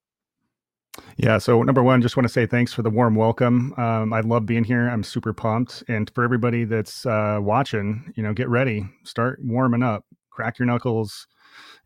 [1.17, 1.39] Yeah.
[1.39, 3.75] So number one, just want to say thanks for the warm welcome.
[3.77, 4.89] Um, I love being here.
[4.89, 5.83] I'm super pumped.
[5.89, 10.67] And for everybody that's uh, watching, you know, get ready, start warming up, crack your
[10.67, 11.27] knuckles,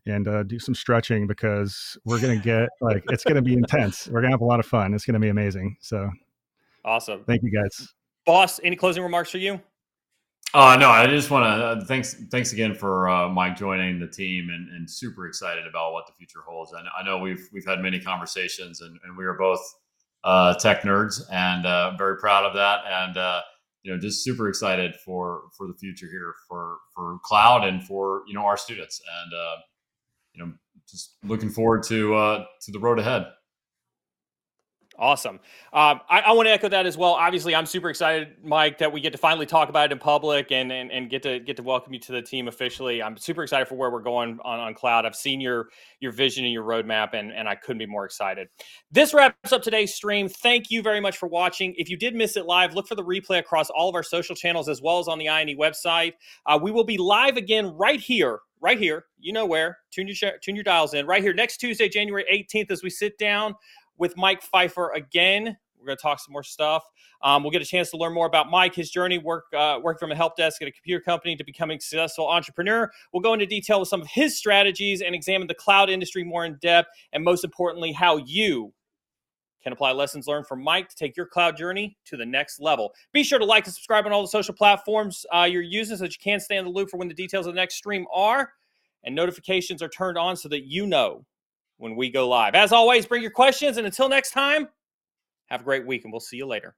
[0.05, 4.07] and uh, do some stretching because we're gonna get like it's gonna be intense.
[4.07, 4.93] We're gonna have a lot of fun.
[4.93, 5.77] It's gonna be amazing.
[5.81, 6.09] So
[6.85, 7.23] awesome.
[7.25, 7.93] Thank you guys.
[8.25, 9.59] Boss, any closing remarks for you?
[10.53, 14.07] Uh, no, I just want to uh, thanks thanks again for uh, Mike joining the
[14.07, 16.73] team and, and super excited about what the future holds.
[16.73, 19.61] And I know we've we've had many conversations and, and we are both
[20.23, 22.81] uh, tech nerds and uh, very proud of that.
[22.87, 23.41] And uh,
[23.81, 28.21] you know, just super excited for for the future here for for cloud and for
[28.27, 29.01] you know our students.
[29.23, 29.55] And uh,
[30.33, 30.53] you know,
[30.87, 33.25] just looking forward to uh, to the road ahead.
[34.99, 35.39] Awesome.
[35.73, 37.13] Um, I, I want to echo that as well.
[37.13, 40.51] Obviously, I'm super excited, Mike, that we get to finally talk about it in public
[40.51, 43.01] and, and, and get to get to welcome you to the team officially.
[43.01, 45.07] I'm super excited for where we're going on, on cloud.
[45.07, 45.69] I've seen your
[45.99, 48.49] your vision and your roadmap, and, and I couldn't be more excited.
[48.91, 50.29] This wraps up today's stream.
[50.29, 51.73] Thank you very much for watching.
[51.75, 54.35] If you did miss it live, look for the replay across all of our social
[54.35, 56.13] channels as well as on the INE website.
[56.45, 59.05] Uh, we will be live again right here right here.
[59.19, 59.77] You know where.
[59.91, 63.17] Tune your tune your dials in right here next Tuesday, January 18th, as we sit
[63.17, 63.53] down
[63.97, 65.57] with Mike Pfeiffer again.
[65.79, 66.83] We're going to talk some more stuff.
[67.21, 69.99] Um, we'll get a chance to learn more about Mike, his journey, work uh, working
[69.99, 72.89] from a help desk at a computer company to becoming a successful entrepreneur.
[73.11, 76.45] We'll go into detail with some of his strategies and examine the cloud industry more
[76.45, 78.73] in depth, and most importantly, how you
[79.61, 82.93] can apply lessons learned from Mike to take your cloud journey to the next level.
[83.13, 86.03] Be sure to like and subscribe on all the social platforms uh, you're using so
[86.03, 88.05] that you can stay in the loop for when the details of the next stream
[88.13, 88.53] are,
[89.03, 91.25] and notifications are turned on so that you know
[91.77, 92.55] when we go live.
[92.55, 93.77] As always, bring your questions.
[93.77, 94.67] And until next time,
[95.47, 96.75] have a great week and we'll see you later.